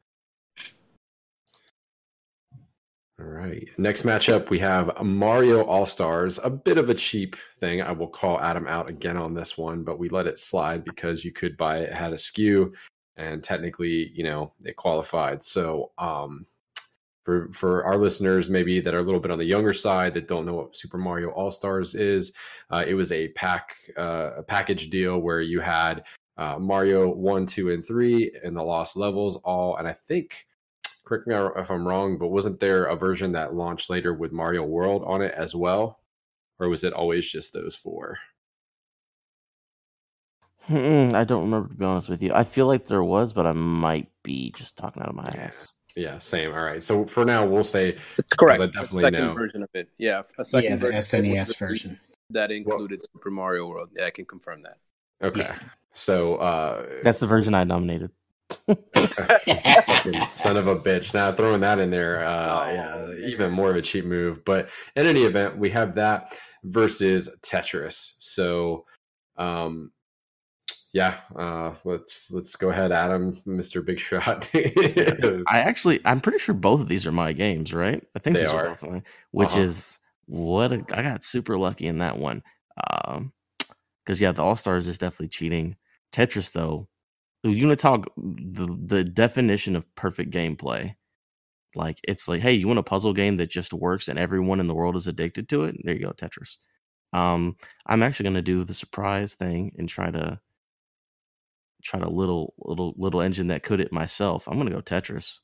[3.20, 3.68] All right.
[3.76, 6.40] Next matchup, we have Mario All Stars.
[6.42, 7.82] A bit of a cheap thing.
[7.82, 11.22] I will call Adam out again on this one, but we let it slide because
[11.22, 12.72] you could buy it, it had a SKU,
[13.18, 15.42] and technically, you know, it qualified.
[15.42, 16.46] So, um,
[17.30, 20.26] for for our listeners, maybe that are a little bit on the younger side that
[20.26, 22.32] don't know what Super Mario All Stars is,
[22.70, 26.04] uh, it was a pack uh, a package deal where you had
[26.36, 30.46] uh, Mario one, two, and three, and the Lost Levels all, and I think
[31.04, 34.64] correct me if I'm wrong, but wasn't there a version that launched later with Mario
[34.64, 36.00] World on it as well?
[36.58, 38.18] Or was it always just those four?
[40.68, 42.32] Mm-mm, I don't remember to be honest with you.
[42.32, 45.72] I feel like there was, but I might be just talking out of my ass.
[46.00, 46.52] Yeah, same.
[46.52, 46.82] All right.
[46.82, 48.62] So for now, we'll say it's correct.
[48.62, 49.34] I definitely second know.
[49.34, 49.90] version of it.
[49.98, 53.90] Yeah, a second yeah, the version SNES version that included Super Mario World.
[53.94, 54.78] Yeah, I can confirm that.
[55.22, 55.40] Okay.
[55.40, 55.58] Yeah.
[55.92, 58.10] So uh That's the version I nominated.
[58.66, 61.12] son of a bitch.
[61.12, 64.42] Now throwing that in there, uh, Oh, yeah, even more of a cheap move.
[64.44, 68.14] But in any event, we have that versus Tetris.
[68.18, 68.86] So,
[69.36, 69.92] um,
[70.92, 74.50] yeah, uh, let's let's go ahead, Adam, Mister Big Shot.
[74.54, 78.04] I actually, I'm pretty sure both of these are my games, right?
[78.14, 78.66] I think They these are.
[78.66, 79.60] are both mine, which Uh-huh.
[79.60, 82.42] is what a, I got super lucky in that one.
[82.90, 83.32] Um,
[84.04, 85.76] because yeah, the All Stars is definitely cheating.
[86.12, 86.88] Tetris, though,
[87.44, 90.96] you want to talk the the definition of perfect gameplay?
[91.74, 94.66] Like it's like, hey, you want a puzzle game that just works and everyone in
[94.66, 95.76] the world is addicted to it?
[95.84, 96.56] There you go, Tetris.
[97.12, 100.40] Um, I'm actually gonna do the surprise thing and try to
[101.82, 104.46] try to little little little engine that could it myself.
[104.48, 105.36] I'm gonna go Tetris.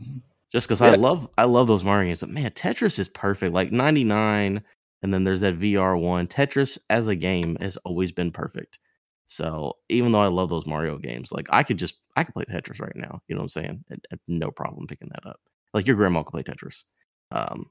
[0.00, 0.22] Mhm.
[0.52, 2.20] Just because I love I love those Mario games.
[2.20, 3.54] But man, Tetris is perfect.
[3.54, 4.62] Like 99,
[5.02, 6.26] and then there's that VR one.
[6.26, 8.78] Tetris as a game has always been perfect.
[9.26, 12.44] So even though I love those Mario games, like I could just I could play
[12.44, 13.22] Tetris right now.
[13.28, 13.84] You know what I'm saying?
[13.90, 15.40] I, I no problem picking that up.
[15.72, 16.82] Like your grandma could play Tetris.
[17.30, 17.70] Um,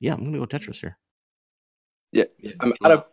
[0.00, 0.96] yeah, I'm gonna go Tetris here.
[2.12, 2.24] Yeah,
[2.60, 3.06] I'm out of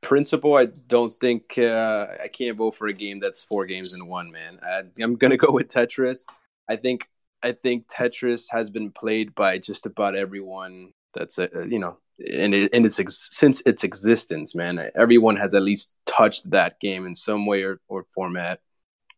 [0.00, 0.54] principle.
[0.54, 4.30] I don't think uh, I can't vote for a game that's four games in one.
[4.30, 6.24] Man, I, I'm gonna go with Tetris.
[6.68, 7.08] I think
[7.42, 10.92] I think Tetris has been played by just about everyone.
[11.14, 14.90] That's uh, you know, in it, in its ex- since its existence, man.
[14.94, 18.60] Everyone has at least touched that game in some way or, or format.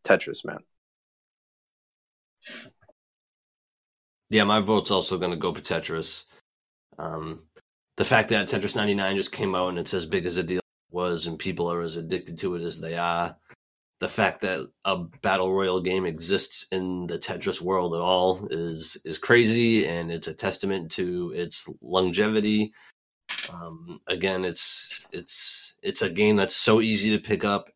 [0.05, 0.61] Tetris, man.
[4.31, 6.25] Yeah, my vote's also going to go for Tetris.
[6.99, 7.47] Um,
[7.97, 10.61] the fact that Tetris 99 just came out and it's as big as a deal
[10.91, 13.37] was, and people are as addicted to it as they are.
[14.01, 18.97] The fact that a battle royale game exists in the Tetris world at all is
[19.05, 22.73] is crazy, and it's a testament to its longevity.
[23.51, 27.71] Um, again, it's it's it's a game that's so easy to pick up,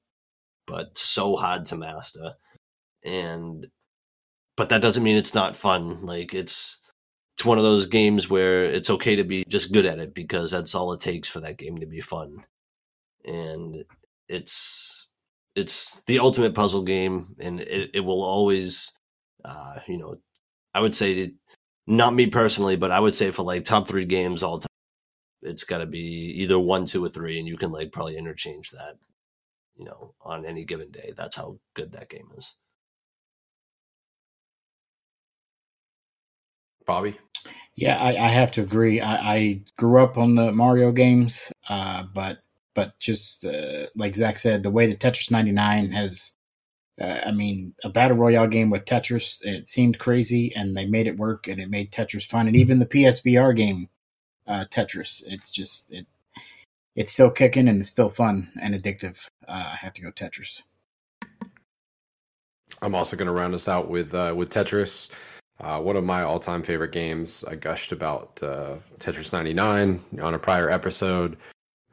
[0.67, 2.35] but so hard to master,
[3.05, 3.67] and
[4.57, 6.05] but that doesn't mean it's not fun.
[6.07, 6.79] Like it's
[7.37, 10.51] it's one of those games where it's okay to be just good at it because
[10.53, 12.45] that's all it takes for that game to be fun.
[13.25, 13.85] And
[14.29, 15.09] it's
[15.57, 18.93] it's the ultimate puzzle game and it, it will always
[19.45, 20.17] uh you know
[20.75, 21.33] I would say
[21.89, 24.69] not me personally, but I would say for like top three games all time,
[25.43, 26.01] it's gotta be
[26.37, 28.97] either one, two, or three, and you can like probably interchange that,
[29.77, 31.13] you know, on any given day.
[31.17, 32.55] That's how good that game is.
[36.87, 37.19] Bobby.
[37.77, 39.01] Yeah, I, I have to agree.
[39.01, 42.41] I, I grew up on the Mario games, uh, but
[42.75, 46.33] but just uh, like Zach said, the way that Tetris 99 has
[47.01, 49.41] Uh, I mean, a battle royale game with Tetris.
[49.43, 52.47] It seemed crazy, and they made it work, and it made Tetris fun.
[52.47, 53.89] And even the PSVR game,
[54.47, 56.07] uh, Tetris, it's just it.
[56.97, 59.29] It's still kicking and it's still fun and addictive.
[59.49, 60.63] Uh, I have to go Tetris.
[62.83, 65.11] I'm also going to round us out with uh, with Tetris.
[65.61, 67.45] Uh, one of my all-time favorite games.
[67.49, 71.37] I gushed about uh, Tetris 99 on a prior episode.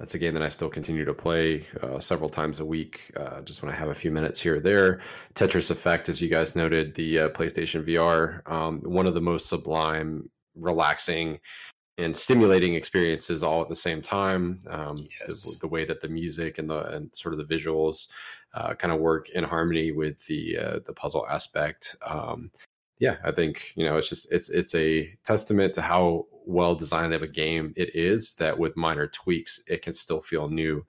[0.02, 3.44] That's a game that I still continue to play uh, several times a week, uh,
[3.44, 5.00] just when I have a few minutes here or there.
[5.36, 9.48] Tetris Effect, as you guys noted, the uh, PlayStation VR, um, one of the most
[9.48, 11.40] sublime, relaxing,
[12.00, 14.64] and stimulating experiences all at the same time.
[14.72, 15.44] Um, yes.
[15.44, 18.08] the, the, way that the music and the and sort of the visuals
[18.56, 21.96] uh, kind of work in harmony with the uh, the puzzle aspect.
[22.04, 22.50] Um,
[22.98, 27.14] yeah, I think you know it's just it's it's a testament to how well designed
[27.14, 30.86] of a game it is that with minor tweaks it can still feel new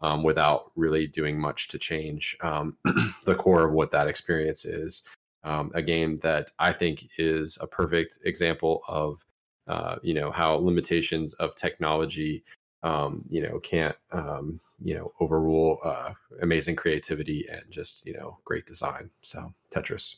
[0.00, 2.76] um, without really doing much to change um,
[3.24, 5.02] the core of what that experience is.
[5.44, 9.24] Um, a game that I think is a perfect example of
[9.68, 12.44] uh, you know how limitations of technology
[12.82, 18.38] um, you know can't um, you know overrule uh, amazing creativity and just you know
[18.44, 19.10] great design.
[19.22, 20.16] So Tetris.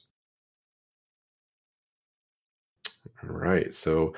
[3.23, 3.75] All right.
[3.75, 4.15] So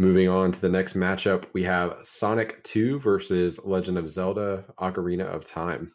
[0.00, 5.26] moving on to the next matchup, we have Sonic 2 versus Legend of Zelda Ocarina
[5.26, 5.92] of Time.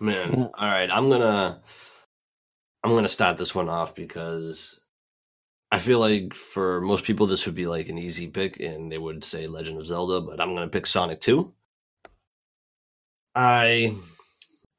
[0.00, 0.90] Man, all right.
[0.90, 1.58] I'm going to
[2.82, 4.80] I'm going to start this one off because
[5.70, 8.98] I feel like for most people this would be like an easy pick and they
[8.98, 11.52] would say Legend of Zelda, but I'm going to pick Sonic 2.
[13.36, 13.94] I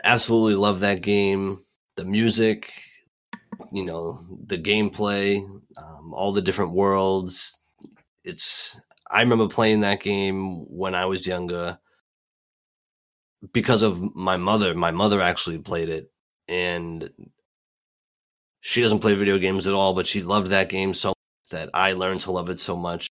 [0.03, 1.59] absolutely love that game.
[1.95, 2.71] The music,
[3.71, 5.39] you know the gameplay,
[5.77, 7.59] um, all the different worlds.
[8.23, 8.79] It's
[9.09, 11.79] I remember playing that game when I was younger
[13.53, 14.73] because of my mother.
[14.73, 16.11] My mother actually played it,
[16.47, 17.09] and
[18.61, 21.13] she doesn't play video games at all, but she loved that game so
[21.51, 23.07] that I learned to love it so much.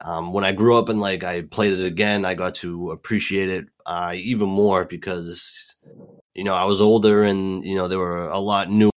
[0.00, 3.48] Um, when I grew up and like I played it again, I got to appreciate
[3.48, 5.76] it uh, even more because
[6.34, 8.90] you know I was older and you know there were a lot new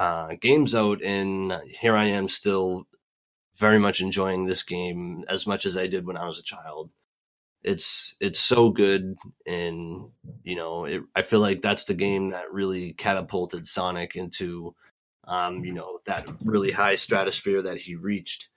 [0.00, 2.86] uh, games out, and here I am still
[3.56, 6.90] very much enjoying this game as much as I did when I was a child.
[7.62, 10.08] It's it's so good, and
[10.42, 14.74] you know, it, I feel like that's the game that really catapulted Sonic into,
[15.24, 18.48] um, you know, that really high stratosphere that he reached.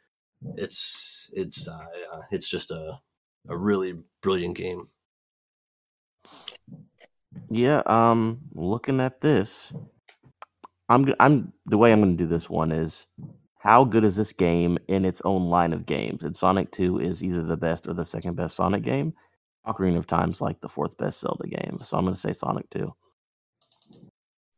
[0.55, 3.01] It's it's uh, uh it's just a
[3.49, 4.87] a really brilliant game.
[7.49, 9.73] Yeah, um, looking at this,
[10.89, 13.05] I'm I'm the way I'm going to do this one is
[13.59, 16.23] how good is this game in its own line of games?
[16.23, 19.13] And Sonic 2 is either the best or the second best Sonic game.
[19.65, 21.79] Ocarina of Time's like the fourth best Zelda game.
[21.83, 22.93] So I'm going to say Sonic 2.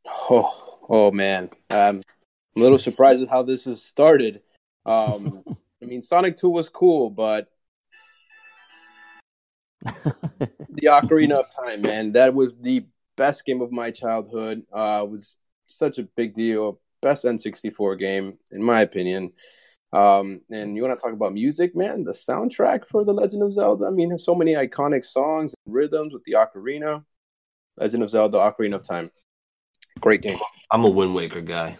[0.08, 1.52] Oh, oh man.
[1.70, 2.04] Um, I'm
[2.56, 4.42] a little surprised at how this has started.
[4.88, 5.44] Um,
[5.82, 7.50] I mean, Sonic 2 was cool, but
[9.82, 12.86] the Ocarina of Time, man, that was the
[13.18, 14.62] best game of my childhood.
[14.72, 15.38] Uh, was
[15.68, 16.80] such a big deal.
[17.02, 19.32] Best N64 game, in my opinion.
[19.94, 22.04] Um, and you want to talk about music, man?
[22.04, 23.86] The soundtrack for The Legend of Zelda.
[23.86, 27.04] I mean, so many iconic songs and rhythms with the ocarina.
[27.78, 29.12] Legend of Zelda: Ocarina of Time.
[30.00, 30.40] Great game.
[30.72, 31.78] I'm a Wind Waker guy.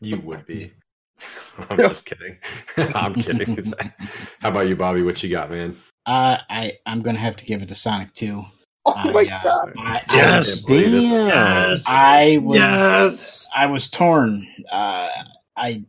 [0.00, 0.72] You would be.
[1.70, 2.38] I'm just kidding.
[2.94, 3.56] I'm kidding.
[4.40, 5.02] How about you, Bobby?
[5.02, 5.76] What you got, man?
[6.06, 8.44] Uh, I I'm gonna have to give it to Sonic Two.
[8.96, 9.72] Oh my uh, god!
[9.78, 11.84] I, yes, I, yes.
[11.86, 13.46] I was yes.
[13.56, 14.46] I was torn.
[14.70, 15.08] Uh,
[15.56, 15.84] I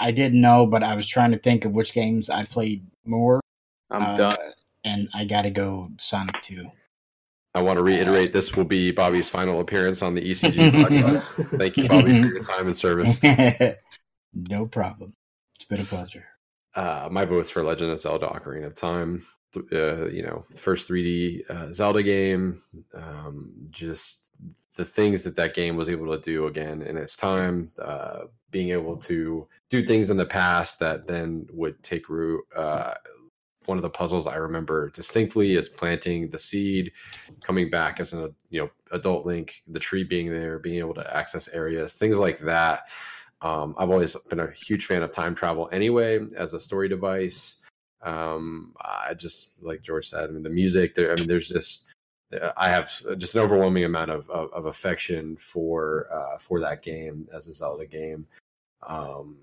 [0.00, 3.40] I didn't know, but I was trying to think of which games I played more.
[3.88, 4.36] I'm uh, done,
[4.82, 6.72] and I got to go Sonic Two.
[7.54, 11.58] I want to reiterate this will be Bobby's final appearance on the ECG podcast.
[11.58, 13.20] Thank you, Bobby, for your time and service.
[14.34, 15.14] no problem.
[15.54, 16.24] It's been a pleasure.
[16.74, 19.24] Uh, my vote's for Legend of Zelda: Ocarina of Time
[19.56, 22.60] uh, you know first 3D uh, Zelda game.
[22.94, 24.30] Um, just
[24.76, 28.20] the things that that game was able to do again in its time, uh,
[28.50, 32.42] being able to do things in the past that then would take root.
[32.56, 32.94] Uh,
[33.66, 36.92] one of the puzzles I remember distinctly is planting the seed,
[37.42, 41.16] coming back as an you know adult Link, the tree being there, being able to
[41.16, 42.88] access areas, things like that.
[43.42, 47.59] Um, I've always been a huge fan of time travel anyway as a story device.
[48.02, 50.28] Um, I just like George said.
[50.28, 51.12] I mean, the music there.
[51.12, 51.92] I mean, there's just
[52.56, 52.88] I have
[53.18, 57.52] just an overwhelming amount of of, of affection for uh, for that game as a
[57.52, 58.26] Zelda game.
[58.86, 59.36] Um,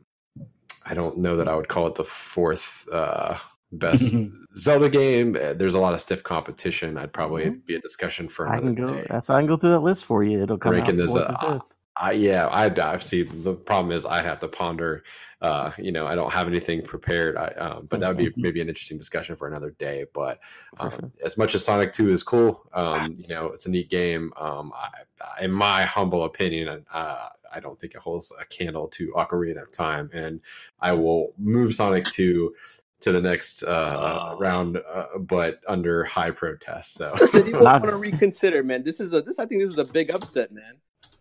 [0.86, 3.38] I don't know that I would call it the fourth uh,
[3.74, 4.16] best
[4.58, 5.36] Zelda game.
[5.36, 6.98] Uh, There's a lot of stiff competition.
[6.98, 7.66] I'd probably Mhm.
[7.66, 8.94] be a discussion for I can go.
[8.94, 9.06] day.
[9.10, 10.42] That's I can go through that list for you.
[10.42, 11.76] It'll come Ranking out this, fourth uh, or fifth.
[12.00, 13.24] I, yeah, I, I see.
[13.24, 15.04] The problem is I have to ponder.
[15.42, 17.38] Uh, you know, I don't have anything prepared.
[17.38, 20.06] I, um, but that would be maybe an interesting discussion for another day.
[20.14, 20.40] But
[20.80, 21.12] um, sure.
[21.24, 24.34] as much as Sonic Two is cool, um, you know, it's a neat game.
[24.38, 29.12] Um, I, in my humble opinion, uh, I don't think it holds a candle to
[29.16, 30.42] Ocarina of Time, and
[30.80, 32.56] I will move Sonic Two
[33.02, 34.40] to the next uh, Oh.
[34.40, 36.96] round, uh, but under high protest.
[36.96, 38.84] So Does anyone want to reconsider, man?
[38.84, 39.38] This is a this.
[39.38, 40.78] I think this is a big upset, man.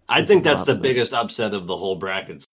[0.08, 0.82] I This think is that's the awesome.
[0.82, 2.46] biggest upset of the whole brackets.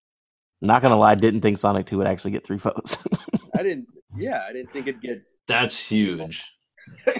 [0.63, 2.99] Not gonna lie, didn't think Sonic Two would actually get three votes.
[3.59, 3.87] I didn't.
[4.17, 5.19] Yeah, I didn't think it'd get.
[5.47, 6.53] That's huge.
[7.07, 7.15] oh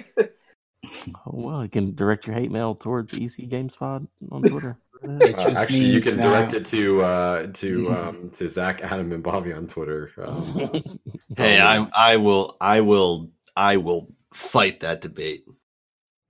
[1.27, 4.79] well, you can direct your hate mail towards EC GameSpot on Twitter.
[5.03, 5.19] Uh,
[5.59, 9.53] actually, you can now- direct it to uh, to um, to Zach, Adam, and Bobby
[9.53, 10.11] on Twitter.
[10.23, 10.83] Um,
[11.37, 11.85] Hey, I.
[11.97, 15.45] I will I will I will fight that debate.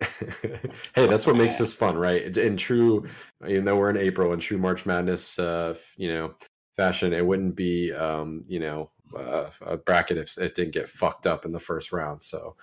[0.00, 2.36] hey, that's what makes this fun, right?
[2.36, 3.06] In true,
[3.46, 6.34] even though we're in April, in true March Madness, uh, you know,
[6.80, 11.26] fashion, it wouldn't be, um, you know, uh, a bracket if it didn't get fucked
[11.26, 12.22] up in the first round.
[12.22, 12.56] So,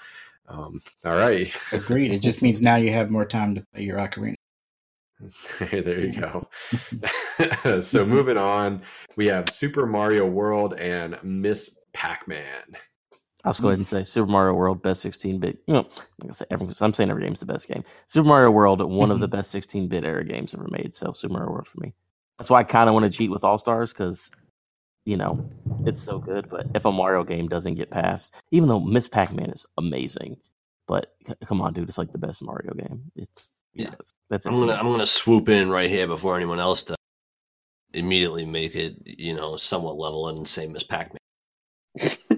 [0.48, 2.12] um, all right, Agreed.
[2.12, 4.34] It just means now you have more time to play your ocarina.
[5.60, 6.42] there you go.
[7.82, 8.82] so, moving on,
[9.18, 12.66] we have Super Mario World and Miss Pac-Man.
[13.44, 15.60] I'll just go ahead and say Super Mario World best 16 bit.
[15.68, 15.90] You know,
[16.22, 17.84] like I say, every, I'm saying every game's the best game.
[18.08, 20.96] Super Mario World, one of the best 16 bit era games ever made.
[20.96, 21.94] So Super Mario World for me.
[22.38, 24.30] That's why I kind of want to cheat with All Stars because,
[25.06, 25.50] you know,
[25.86, 26.50] it's so good.
[26.50, 30.38] But if a Mario game doesn't get past, even though Miss Pac Man is amazing,
[30.88, 33.12] but c- come on, dude, it's like the best Mario game.
[33.16, 33.90] It's yeah, Yeah.
[33.92, 34.74] that's, that's I'm gonna.
[34.74, 36.98] I'm gonna swoop in right here before anyone else does.
[37.94, 41.18] Immediately make it you know somewhat level and say Miss Pac-Man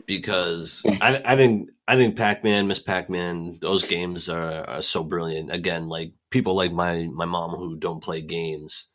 [0.06, 5.52] because I I think I think Pac-Man, Miss Pac-Man, those games are, are so brilliant.
[5.52, 8.90] Again, like people like my my mom who don't play games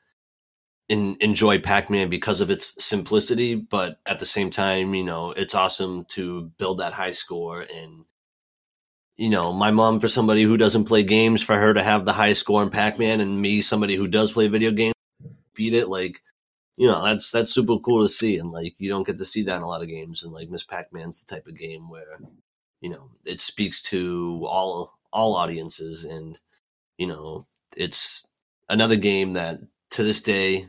[0.88, 5.54] in, enjoy Pac-Man because of its simplicity, but at the same time, you know, it's
[5.54, 8.04] awesome to build that high score and
[9.16, 12.12] you know, my mom for somebody who doesn't play games, for her to have the
[12.12, 14.94] high score in Pac-Man, and me somebody who does play video games,
[15.54, 15.88] beat it.
[15.88, 16.20] Like,
[16.76, 19.44] you know, that's that's super cool to see, and like you don't get to see
[19.44, 20.22] that in a lot of games.
[20.24, 22.18] And like Miss Pac-Man's the type of game where,
[22.80, 26.38] you know, it speaks to all all audiences, and
[26.98, 28.26] you know, it's
[28.68, 29.60] another game that
[29.90, 30.68] to this day,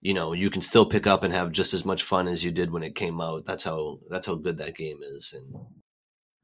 [0.00, 2.50] you know, you can still pick up and have just as much fun as you
[2.50, 3.44] did when it came out.
[3.44, 5.64] That's how that's how good that game is, and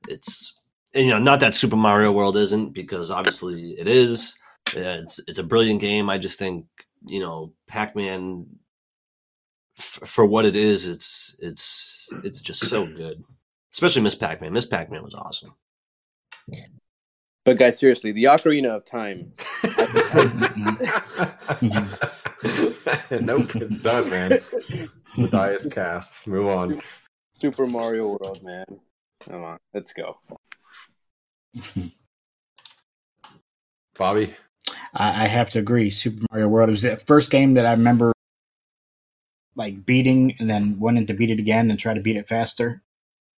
[0.08, 0.60] it's
[0.94, 4.36] and, you know, not that Super Mario World isn't because obviously it is.
[4.74, 6.10] It's it's a brilliant game.
[6.10, 6.66] I just think
[7.06, 8.46] you know Pac-Man
[9.78, 10.86] f- for what it is.
[10.86, 13.22] It's it's it's just so good,
[13.72, 14.52] especially Miss Pac-Man.
[14.52, 15.54] Miss Pac-Man was awesome.
[17.44, 19.32] But guys, seriously, the Ocarina of Time.
[21.56, 21.66] Mm-hmm.
[21.66, 22.15] Mm-hmm.
[23.22, 24.30] nope, it's done, man.
[25.16, 26.28] The die is cast.
[26.28, 26.80] Move on.
[27.32, 28.64] Super Mario World, man.
[29.20, 30.18] Come on, let's go.
[33.98, 34.34] Bobby.
[34.94, 35.90] I, I have to agree.
[35.90, 38.12] Super Mario World was the first game that I remember
[39.54, 42.82] like beating and then wanting to beat it again and try to beat it faster.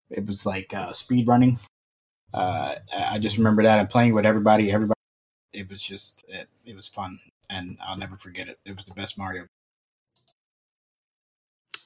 [0.09, 1.59] It was like uh, speed running.
[2.33, 4.71] Uh, I I just remember that and playing with everybody.
[4.71, 4.98] Everybody,
[5.53, 7.19] it was just it, it was fun,
[7.49, 8.59] and I'll never forget it.
[8.65, 9.47] It was the best Mario.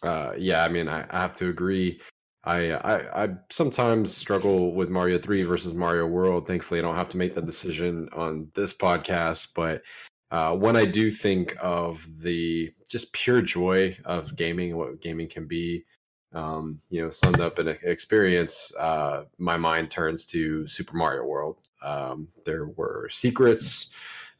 [0.02, 2.02] Uh, yeah, I mean, I, I have to agree.
[2.44, 6.46] I, I I sometimes struggle with Mario Three versus Mario World.
[6.46, 9.50] Thankfully, I don't have to make the decision on this podcast.
[9.56, 9.82] But
[10.32, 15.48] uh, when I do think of the just pure joy of gaming, what gaming can
[15.48, 15.86] be,
[16.34, 21.24] um, you know, summed up in an experience, uh, my mind turns to Super Mario
[21.26, 21.60] World.
[21.82, 23.92] Um, there were secrets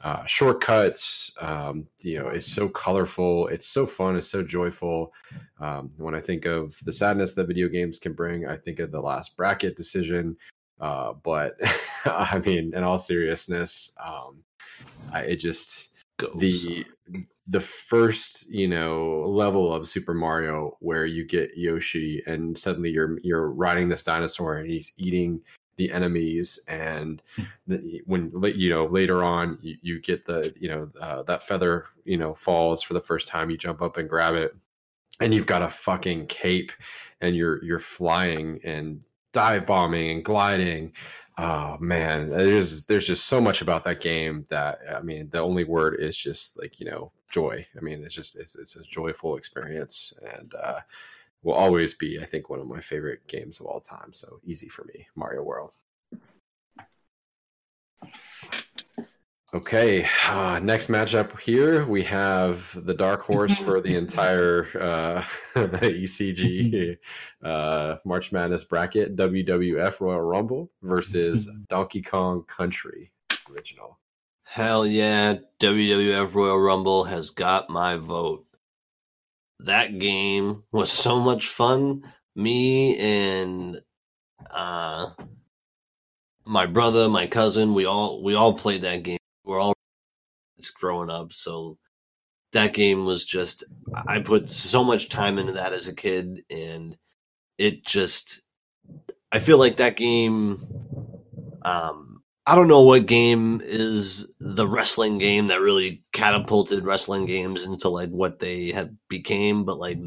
[0.04, 1.32] uh, shortcuts.
[1.40, 3.48] Um, you know, it's so colorful.
[3.48, 4.18] It's so fun.
[4.18, 5.14] It's so joyful.
[5.60, 8.92] Um, when I think of the sadness that video games can bring, I think of
[8.92, 10.36] the last bracket decision.
[10.80, 11.56] Uh, but
[12.06, 14.44] I mean, in all seriousness, um,
[15.14, 16.86] I, it just Go the
[17.48, 23.20] the first you know level of Super Mario where you get Yoshi and suddenly you're
[23.24, 25.42] you're riding this dinosaur and he's eating
[25.76, 27.22] the enemies and
[27.68, 31.86] the, when you know later on you, you get the you know uh, that feather
[32.06, 34.56] you know falls for the first time you jump up and grab it
[35.20, 36.72] and you've got a fucking cape
[37.22, 40.94] and you're you're flying and dive bombing and gliding
[41.38, 45.64] oh man there's there's just so much about that game that i mean the only
[45.64, 49.36] word is just like you know joy i mean it's just it's, it's a joyful
[49.36, 50.80] experience and uh
[51.44, 54.14] will always be, I think, one of my favorite games of all time.
[54.14, 55.72] So easy for me, Mario World.
[59.54, 65.22] Okay, uh, next matchup here we have the dark horse for the entire uh,
[65.56, 66.98] ECG
[67.44, 73.12] uh, March Madness bracket WWF Royal Rumble versus Donkey Kong Country
[73.48, 74.00] original.
[74.44, 78.48] Hell yeah, WWF Royal Rumble has got my vote.
[79.60, 82.12] That game was so much fun.
[82.36, 83.80] Me and
[84.50, 85.12] uh,
[86.44, 89.20] my brother, my cousin, we all we all played that game.
[89.44, 89.74] We're all
[90.80, 91.78] growing up, so
[92.54, 93.64] that game was just
[94.08, 96.98] I put so much time into that as a kid and
[97.58, 98.44] it just
[99.32, 100.66] I feel like that game
[101.64, 107.66] um I don't know what game is the wrestling game that really catapulted wrestling games
[107.66, 109.98] into like what they have became, but like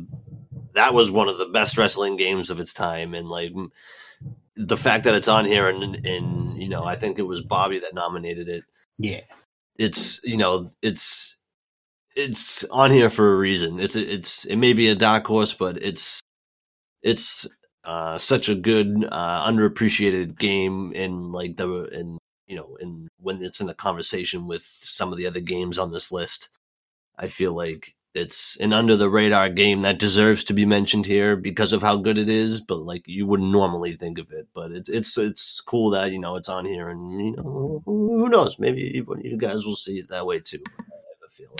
[0.75, 3.53] that was one of the best wrestling games of its time, and like
[4.55, 7.79] the fact that it's on here and and you know I think it was Bobby
[7.81, 8.65] that nominated it.
[8.99, 9.21] Yeah,
[9.79, 11.37] it's you know it's
[12.17, 13.81] it's on here for a reason.
[13.81, 16.21] It's it's it may be a dark horse, but it's
[17.03, 17.47] it's
[17.85, 22.19] uh, such a good uh, underappreciated game in like the in
[22.49, 25.93] you know, and when it's in a conversation with some of the other games on
[25.93, 26.51] this list,
[27.19, 31.37] I feel like it's an under the radar game that deserves to be mentioned here
[31.37, 32.61] because of how good it is.
[32.61, 36.19] But like you wouldn't normally think of it, but it's it's it's cool that you
[36.19, 40.09] know it's on here, and you know who knows, maybe you guys will see it
[40.09, 40.63] that way too.
[40.79, 41.57] I have a feeling.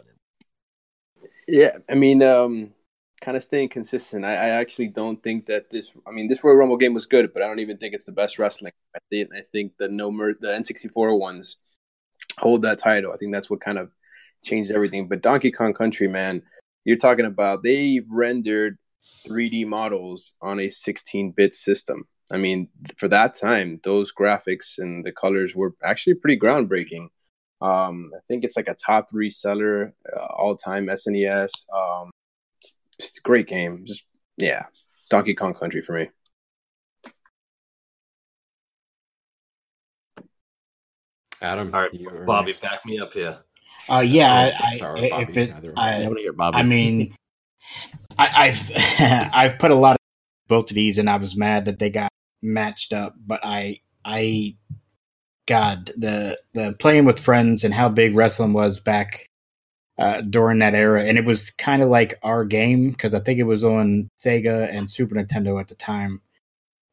[1.49, 2.73] Yeah, I mean, um,
[3.21, 4.25] kind of staying consistent.
[4.25, 5.93] I, I, actually don't think that this.
[6.07, 8.13] I mean, this Royal Rumble game was good, but I don't even think it's the
[8.13, 8.73] best wrestling.
[8.95, 11.57] I think I think the no mer- the N64 ones
[12.39, 13.13] hold that title.
[13.13, 13.91] I think that's what kind of
[14.47, 15.09] changed everything.
[15.09, 16.43] But Donkey Kong Country, man,
[16.85, 18.79] you're talking about they rendered
[19.29, 22.05] 3D models on a 16-bit system.
[22.33, 27.09] I mean, for that time, those graphics and the colors were actually pretty groundbreaking.
[27.61, 31.51] Um, I think it's like a top three seller uh, all time SNES.
[31.75, 32.11] Um,
[33.01, 33.85] just a great game.
[33.87, 34.05] Just
[34.37, 34.65] yeah,
[35.09, 36.09] Donkey Kong Country for me.
[41.41, 42.61] Adam, all right, Bobby, next.
[42.63, 43.39] back me up here.
[43.89, 46.09] Uh, yeah, oh, I, sorry, I, if it, I,
[46.41, 47.15] I mean,
[48.19, 49.99] I, have I've put a lot of
[50.49, 52.11] both of these, and I was mad that they got
[52.43, 53.15] matched up.
[53.25, 54.57] But I, I,
[55.47, 59.29] God, the the playing with friends and how big wrestling was back
[59.99, 63.39] uh, during that era, and it was kind of like our game because I think
[63.39, 66.23] it was on Sega and Super Nintendo at the time,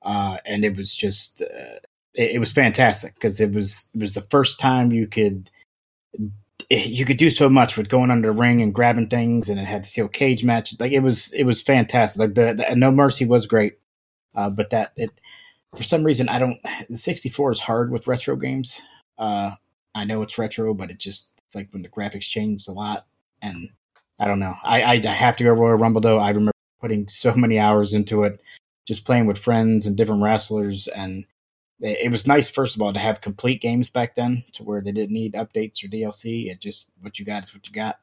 [0.04, 1.80] uh, and it was just uh,
[2.14, 5.50] it, it, was fantastic because it was it was the first time you could
[6.70, 9.66] you could do so much with going under the ring and grabbing things, and it
[9.66, 10.80] had steel cage matches.
[10.80, 12.20] Like it was it was fantastic.
[12.20, 13.80] Like the, the No Mercy was great,
[14.36, 15.12] uh, but that it
[15.76, 16.60] for some reason I don't.
[16.90, 18.82] The 64 is hard with retro games.
[19.18, 19.52] Uh,
[19.96, 23.06] I know it's retro, but it just like when the graphics changed a lot.
[23.42, 23.70] And
[24.20, 24.56] I don't know.
[24.64, 26.20] I, I, I have to go Royal Rumble though.
[26.20, 28.42] I remember putting so many hours into it,
[28.86, 30.88] just playing with friends and different wrestlers.
[30.88, 31.26] And
[31.84, 34.82] it, it was nice, first of all, to have complete games back then to where
[34.82, 36.50] they didn't need updates or DLC.
[36.50, 38.00] It just, what you got is what you got.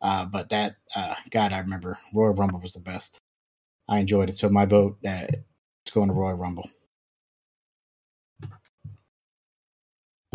[0.00, 3.18] Uh, but that, uh, God, I remember Royal Rumble was the best.
[3.88, 4.36] I enjoyed it.
[4.36, 6.68] So my vote uh, is going to Royal Rumble.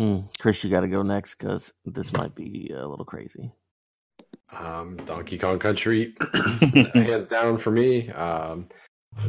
[0.00, 3.52] Mm, Chris, you got to go next because this might be a little crazy.
[4.52, 6.14] Um, Donkey Kong Country,
[6.94, 8.08] hands down for me.
[8.10, 8.68] Um,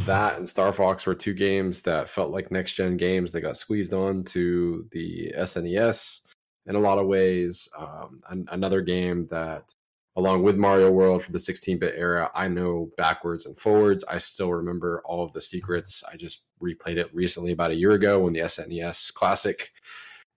[0.06, 3.58] that and Star Fox were two games that felt like next gen games that got
[3.58, 6.22] squeezed on to the SNES
[6.68, 7.68] in a lot of ways.
[7.78, 9.74] Um, an- another game that,
[10.16, 14.04] along with Mario World for the 16 bit era, I know backwards and forwards.
[14.08, 16.04] I still remember all of the secrets.
[16.12, 19.72] I just replayed it recently about a year ago when the SNES Classic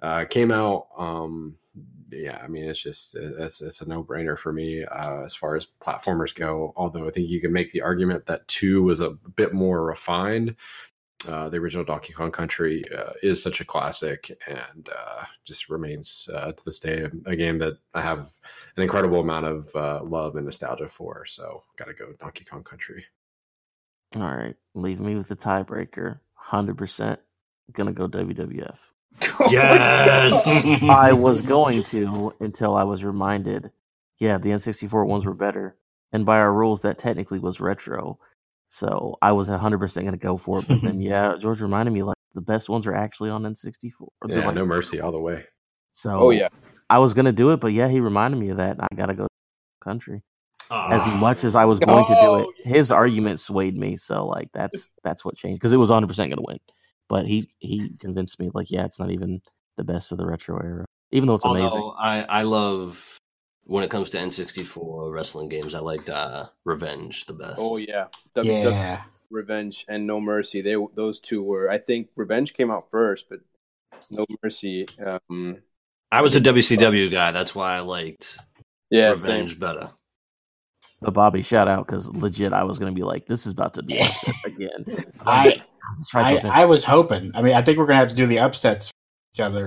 [0.03, 0.89] uh, came out.
[0.97, 1.57] Um,
[2.11, 5.57] yeah, I mean, it's just it's, it's a no brainer for me uh, as far
[5.57, 6.73] as platformers go.
[6.77, 10.57] Although I think you can make the argument that two was a bit more refined.
[11.27, 16.29] Uh, the original Donkey Kong Country uh, is such a classic and uh, just remains
[16.35, 18.29] uh, to this day a game that I have
[18.77, 21.25] an incredible amount of uh, love and nostalgia for.
[21.25, 23.07] So, got to go Donkey Kong Country.
[24.17, 26.21] All right, leave me with the tiebreaker.
[26.35, 27.21] Hundred percent,
[27.73, 28.77] gonna go WWF.
[29.51, 33.71] yes, I was going to until I was reminded.
[34.19, 35.77] Yeah, the N64 ones were better,
[36.13, 38.19] and by our rules, that technically was retro.
[38.69, 40.69] So I was 100 percent going to go for it.
[40.69, 43.91] But then, yeah, George reminded me like the best ones are actually on N64.
[44.29, 45.45] Yeah, like, no mercy all the way.
[45.93, 46.49] So, oh yeah,
[46.91, 48.77] I was going to do it, but yeah, he reminded me of that.
[48.81, 49.27] I got to go
[49.81, 50.23] country.
[50.71, 51.17] as Ah.
[51.21, 53.97] much as I was going to do Oh, it, his argument swayed me.
[53.97, 56.59] So like that's that's what changed because it was 100 percent going to win.
[57.09, 59.41] But he he convinced me like yeah, it's not even
[59.77, 61.93] the best of the retro era, even though it's amazing.
[61.99, 63.19] I, I love
[63.65, 67.57] when it comes to N64 wrestling games, I liked uh, Revenge the best.
[67.59, 69.03] Oh yeah, WCW Yeah.
[69.31, 70.61] Revenge and No Mercy.
[70.63, 71.71] They those two were.
[71.71, 73.41] I think Revenge came out first, but
[74.11, 74.87] No Mercy.
[75.05, 75.59] Um,
[76.13, 77.33] I was a WCW guy.
[77.33, 78.39] That's why I liked
[78.91, 79.61] yeah, Revenge same.
[79.61, 79.91] better.
[81.01, 83.75] But Bobby, shout out because legit, I was going to be like, this is about
[83.75, 84.85] to be upset again.
[85.27, 85.74] I Just write
[86.15, 86.39] I.
[86.63, 87.33] I was hoping.
[87.35, 88.95] I mean, I think we're gonna have to do the upsets for
[89.35, 89.67] each other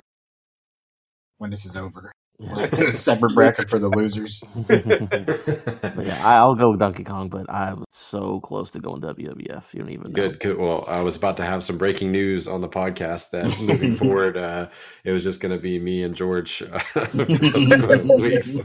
[1.37, 2.11] when this is over.
[2.39, 2.91] Yeah.
[2.91, 4.43] Separate bracket for the losers.
[4.67, 9.73] But yeah, I- I'll go Donkey Kong, but I was so close to going WWF.
[9.73, 10.15] You don't even know.
[10.15, 10.57] Good, good.
[10.59, 14.37] Well, I was about to have some breaking news on the podcast that moving forward,
[14.37, 14.69] uh,
[15.03, 17.07] it was just going to be me and George uh, for
[17.47, 18.57] subsequent weeks.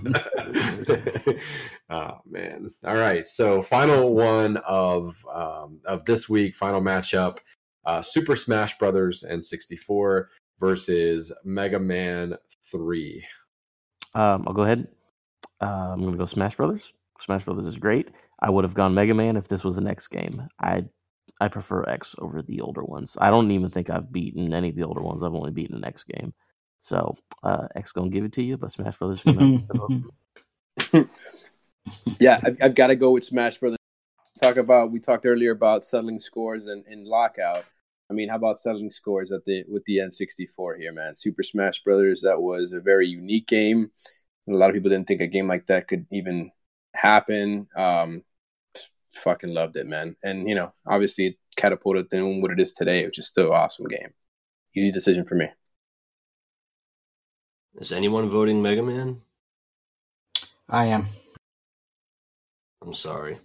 [1.92, 2.70] Oh man!
[2.84, 7.36] All right, so final one of um, of this week, final matchup:
[7.84, 10.24] uh, Super Smash Brothers N64
[10.58, 12.34] versus Mega Man
[12.70, 13.22] 3.
[14.14, 14.88] Um, I'll go ahead.
[15.60, 16.94] Uh, I'm going to go Smash Brothers.
[17.20, 18.08] Smash Brothers is great.
[18.40, 20.46] I would have gone Mega Man if this was the next game.
[20.60, 20.84] I
[21.40, 23.18] I prefer X over the older ones.
[23.20, 25.22] I don't even think I've beaten any of the older ones.
[25.22, 26.32] I've only beaten the next game.
[26.80, 29.22] So uh, X gonna give it to you, but Smash Brothers.
[31.86, 33.78] You know, Yeah, I've, I've got to go with Smash Brothers.
[34.40, 37.64] Talk about we talked earlier about settling scores and in lockout.
[38.10, 41.14] I mean, how about settling scores at the with the N64 here, man?
[41.14, 42.22] Super Smash Brothers.
[42.22, 43.90] That was a very unique game.
[44.48, 46.50] A lot of people didn't think a game like that could even
[46.94, 47.68] happen.
[47.76, 48.24] Um,
[49.12, 50.16] fucking loved it, man.
[50.22, 53.56] And you know, obviously, it catapulted to what it is today, which is still an
[53.56, 54.12] awesome game.
[54.74, 55.48] Easy decision for me.
[57.76, 59.22] Is anyone voting Mega Man?
[60.68, 61.08] I am.
[62.82, 63.38] I'm sorry.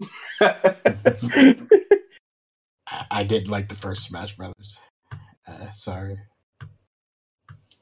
[0.40, 1.56] I,
[3.10, 4.78] I did like the first Smash Brothers.
[5.46, 6.18] Uh, sorry.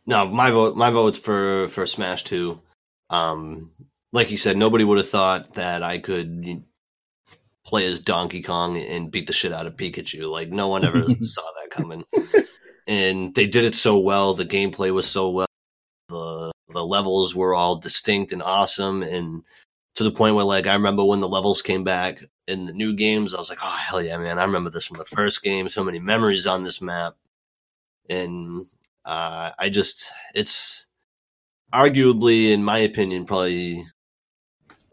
[0.06, 0.76] No, my vote.
[0.76, 2.60] My vote's for for Smash Two.
[3.10, 3.70] Um,
[4.12, 6.64] like you said, nobody would have thought that I could
[7.64, 10.30] play as Donkey Kong and beat the shit out of Pikachu.
[10.30, 12.04] Like no one ever saw that coming.
[12.86, 14.34] And they did it so well.
[14.34, 15.46] The gameplay was so well.
[16.08, 19.42] The the levels were all distinct and awesome, and
[19.96, 22.94] to the point where like I remember when the levels came back in the new
[22.94, 24.38] games, I was like, oh hell yeah, man!
[24.38, 25.68] I remember this from the first game.
[25.68, 27.16] So many memories on this map,
[28.08, 28.66] and
[29.04, 30.86] uh, I just it's
[31.72, 33.86] arguably, in my opinion, probably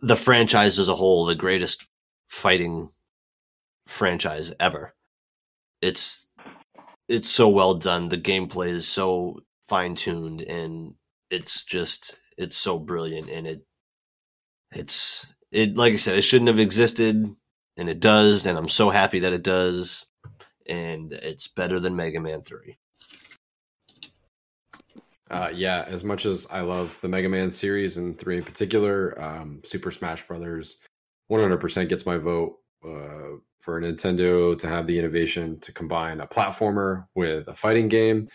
[0.01, 1.87] the franchise as a whole, the greatest
[2.27, 2.89] fighting
[3.87, 4.93] franchise ever.
[5.81, 6.27] It's
[7.07, 8.09] it's so well done.
[8.09, 10.95] The gameplay is so fine tuned, and
[11.29, 13.29] it's just it's so brilliant.
[13.29, 13.65] And it
[14.71, 17.35] it's it like I said, it shouldn't have existed,
[17.77, 20.05] and it does, and I'm so happy that it does.
[20.67, 22.77] And it's better than Mega Man Three.
[25.31, 29.19] Uh, yeah, as much as I love the Mega Man series and three in particular,
[29.21, 30.79] um, Super Smash Brothers
[31.31, 37.05] 100% gets my vote uh, for Nintendo to have the innovation to combine a platformer
[37.13, 38.27] with a fighting game,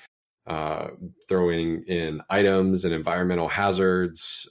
[0.46, 0.90] uh,
[1.28, 4.48] throwing in items and environmental hazards.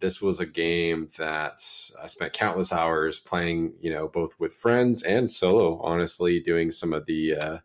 [0.00, 1.58] This was a game that
[2.02, 6.92] I spent countless hours playing, you know, both with friends and solo, honestly, doing some
[6.92, 7.58] of the uh,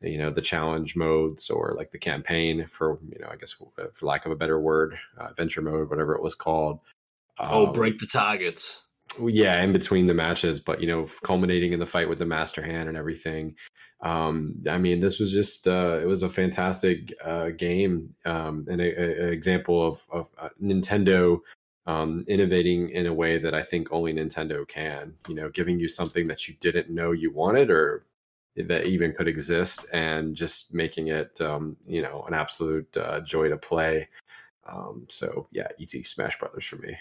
[0.00, 4.06] you know the challenge modes or like the campaign for you know i guess for
[4.06, 6.80] lack of a better word uh, adventure mode whatever it was called
[7.40, 8.82] Oh, Um, break the targets.
[9.20, 12.62] yeah in between the matches but you know culminating in the fight with the master
[12.62, 13.56] hand and everything
[14.00, 18.80] um i mean this was just uh it was a fantastic uh game um and
[18.80, 21.40] a, a, a example of of uh, nintendo
[21.86, 25.88] um innovating in a way that i think only nintendo can you know giving you
[25.88, 28.04] something that you didn't know you wanted or
[28.56, 33.48] that even could exist and just making it um you know an absolute uh, joy
[33.48, 34.08] to play
[34.68, 36.96] um so yeah easy smash brothers for me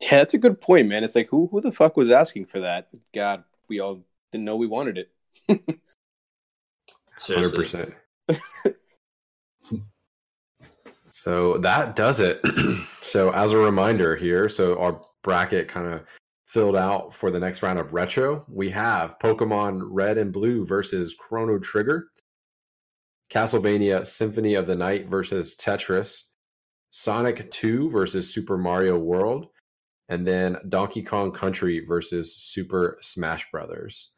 [0.00, 1.04] Yeah, that's a good point, man.
[1.04, 2.88] It's like who who the fuck was asking for that?
[3.14, 5.10] God, we all didn't know we wanted it.
[7.16, 7.58] Hundred Seriously.
[7.58, 7.94] percent.
[11.16, 12.40] So that does it.
[13.00, 16.04] so as a reminder here, so our bracket kind of
[16.44, 18.44] filled out for the next round of retro.
[18.48, 22.08] We have Pokemon Red and Blue versus Chrono Trigger,
[23.30, 26.24] Castlevania Symphony of the Night versus Tetris,
[26.90, 29.46] Sonic 2 versus Super Mario World,
[30.08, 34.13] and then Donkey Kong Country versus Super Smash Brothers.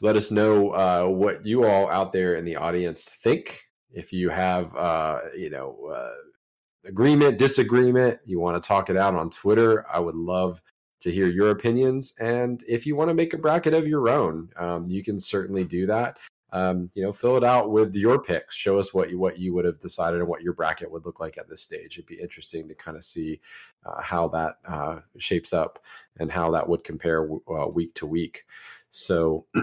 [0.00, 3.64] Let us know uh, what you all out there in the audience think.
[3.92, 9.14] If you have, uh, you know, uh, agreement, disagreement, you want to talk it out
[9.14, 10.62] on Twitter, I would love
[11.00, 12.14] to hear your opinions.
[12.20, 15.64] And if you want to make a bracket of your own, um, you can certainly
[15.64, 16.18] do that.
[16.52, 18.56] Um, you know, fill it out with your picks.
[18.56, 21.20] Show us what you what you would have decided and what your bracket would look
[21.20, 21.96] like at this stage.
[21.96, 23.40] It'd be interesting to kind of see
[23.86, 25.78] uh, how that uh, shapes up
[26.18, 28.46] and how that would compare uh, week to week.
[28.90, 29.46] So.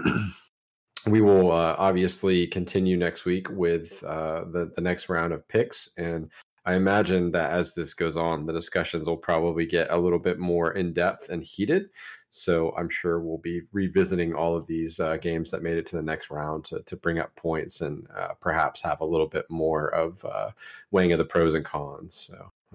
[1.06, 5.90] we will uh, obviously continue next week with uh, the the next round of picks,
[5.96, 6.28] and
[6.68, 10.38] I imagine that as this goes on, the discussions will probably get a little bit
[10.38, 11.88] more in depth and heated.
[12.28, 15.96] So I'm sure we'll be revisiting all of these uh, games that made it to
[15.96, 19.46] the next round to, to bring up points and uh, perhaps have a little bit
[19.48, 20.50] more of uh,
[20.90, 22.28] weighing of the pros and cons.
[22.30, 22.52] So